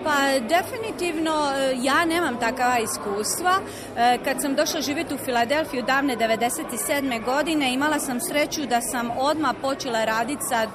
[0.03, 3.53] Pa definitivno e, ja nemam takva iskustva.
[3.97, 7.25] E, Kad sam došla živjeti u Filadelfiju davne 97.
[7.25, 10.67] godine imala sam sreću da sam odmah počela raditi sa e,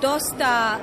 [0.00, 0.76] dosta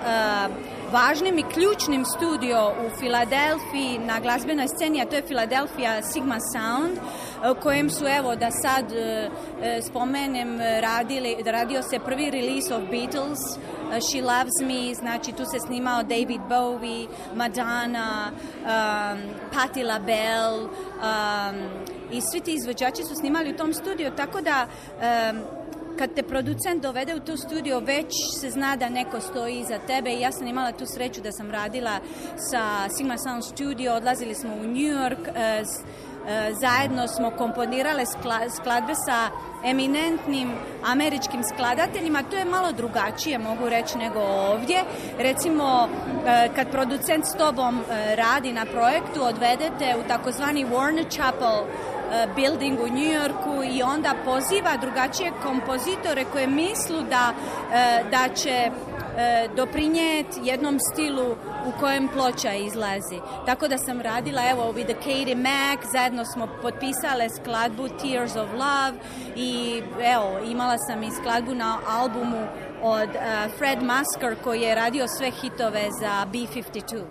[0.92, 6.98] važnim i ključnim studio u Filadelfiji na glazbenoj sceni, a to je Philadelphia Sigma Sound,
[6.98, 9.30] e, kojem su evo da sad e,
[9.62, 13.40] e, spomenem radili, radio se prvi release of Beatles,
[13.90, 19.20] She Loves Me, znači tu se snimao David Bowie, Madonna, um,
[19.54, 21.56] Patti LaBelle um,
[22.12, 25.59] i svi ti izvođači su snimali u tom studiju, tako da um,
[26.00, 30.10] kad te producent dovede u tu studio, već se zna da neko stoji iza tebe
[30.10, 32.00] i ja sam imala tu sreću da sam radila
[32.52, 35.64] sa Sigma Sound Studio, odlazili smo u New York, e, e,
[36.62, 39.30] zajedno smo komponirale skla- skladbe sa
[39.66, 40.52] eminentnim
[40.86, 44.84] američkim skladateljima, to je malo drugačije mogu reći nego ovdje.
[45.18, 45.90] Recimo,
[46.28, 47.84] e, kad producent s tobom
[48.16, 51.66] radi na projektu, odvedete u takozvani Warner Chapel
[52.36, 57.34] building u New Yorku i onda poziva drugačije kompozitore koje mislu da,
[57.74, 61.32] e, da će e, doprinijeti jednom stilu
[61.66, 63.20] u kojem ploča izlazi.
[63.46, 68.50] Tako da sam radila, evo, with the Katie Mack, zajedno smo potpisale skladbu Tears of
[68.54, 68.98] Love
[69.36, 69.82] i
[70.16, 72.48] evo, imala sam i skladbu na albumu
[72.82, 77.04] od e, Fred Musker koji je radio sve hitove za B-52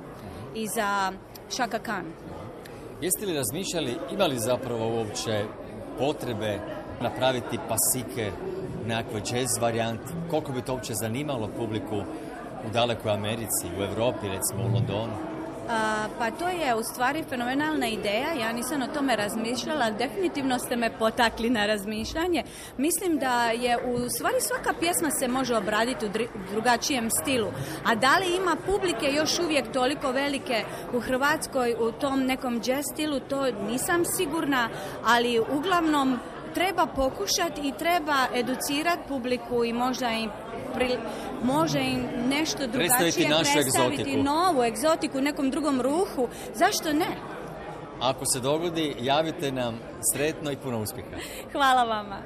[0.54, 1.12] i za
[1.48, 2.27] Shaka Khan.
[3.02, 5.44] Jeste li razmišljali, imali zapravo uopće
[5.98, 6.58] potrebe
[7.00, 8.30] napraviti pasike,
[8.86, 10.12] nekakve jazz varijanti?
[10.30, 11.96] Koliko bi to uopće zanimalo publiku
[12.66, 15.27] u dalekoj Americi, u Europi, recimo u Londonu?
[16.18, 20.98] Pa to je u stvari fenomenalna ideja, ja nisam o tome razmišljala, definitivno ste me
[20.98, 22.42] potakli na razmišljanje.
[22.76, 26.08] Mislim da je u stvari svaka pjesma se može obraditi u
[26.50, 27.48] drugačijem stilu,
[27.84, 32.84] a da li ima publike još uvijek toliko velike u Hrvatskoj u tom nekom jazz
[32.92, 34.68] stilu, to nisam sigurna,
[35.04, 36.18] ali uglavnom
[36.59, 40.30] treba pokušati i treba educirati publiku i možda im
[40.74, 40.98] pri-
[41.43, 46.28] može im nešto drugačije Predstaviti predstaviti novu egzotiku u nekom drugom ruhu.
[46.55, 47.06] Zašto ne?
[48.01, 49.78] Ako se dogodi, javite nam
[50.14, 51.09] sretno i puno uspjeha.
[51.52, 52.16] Hvala vama.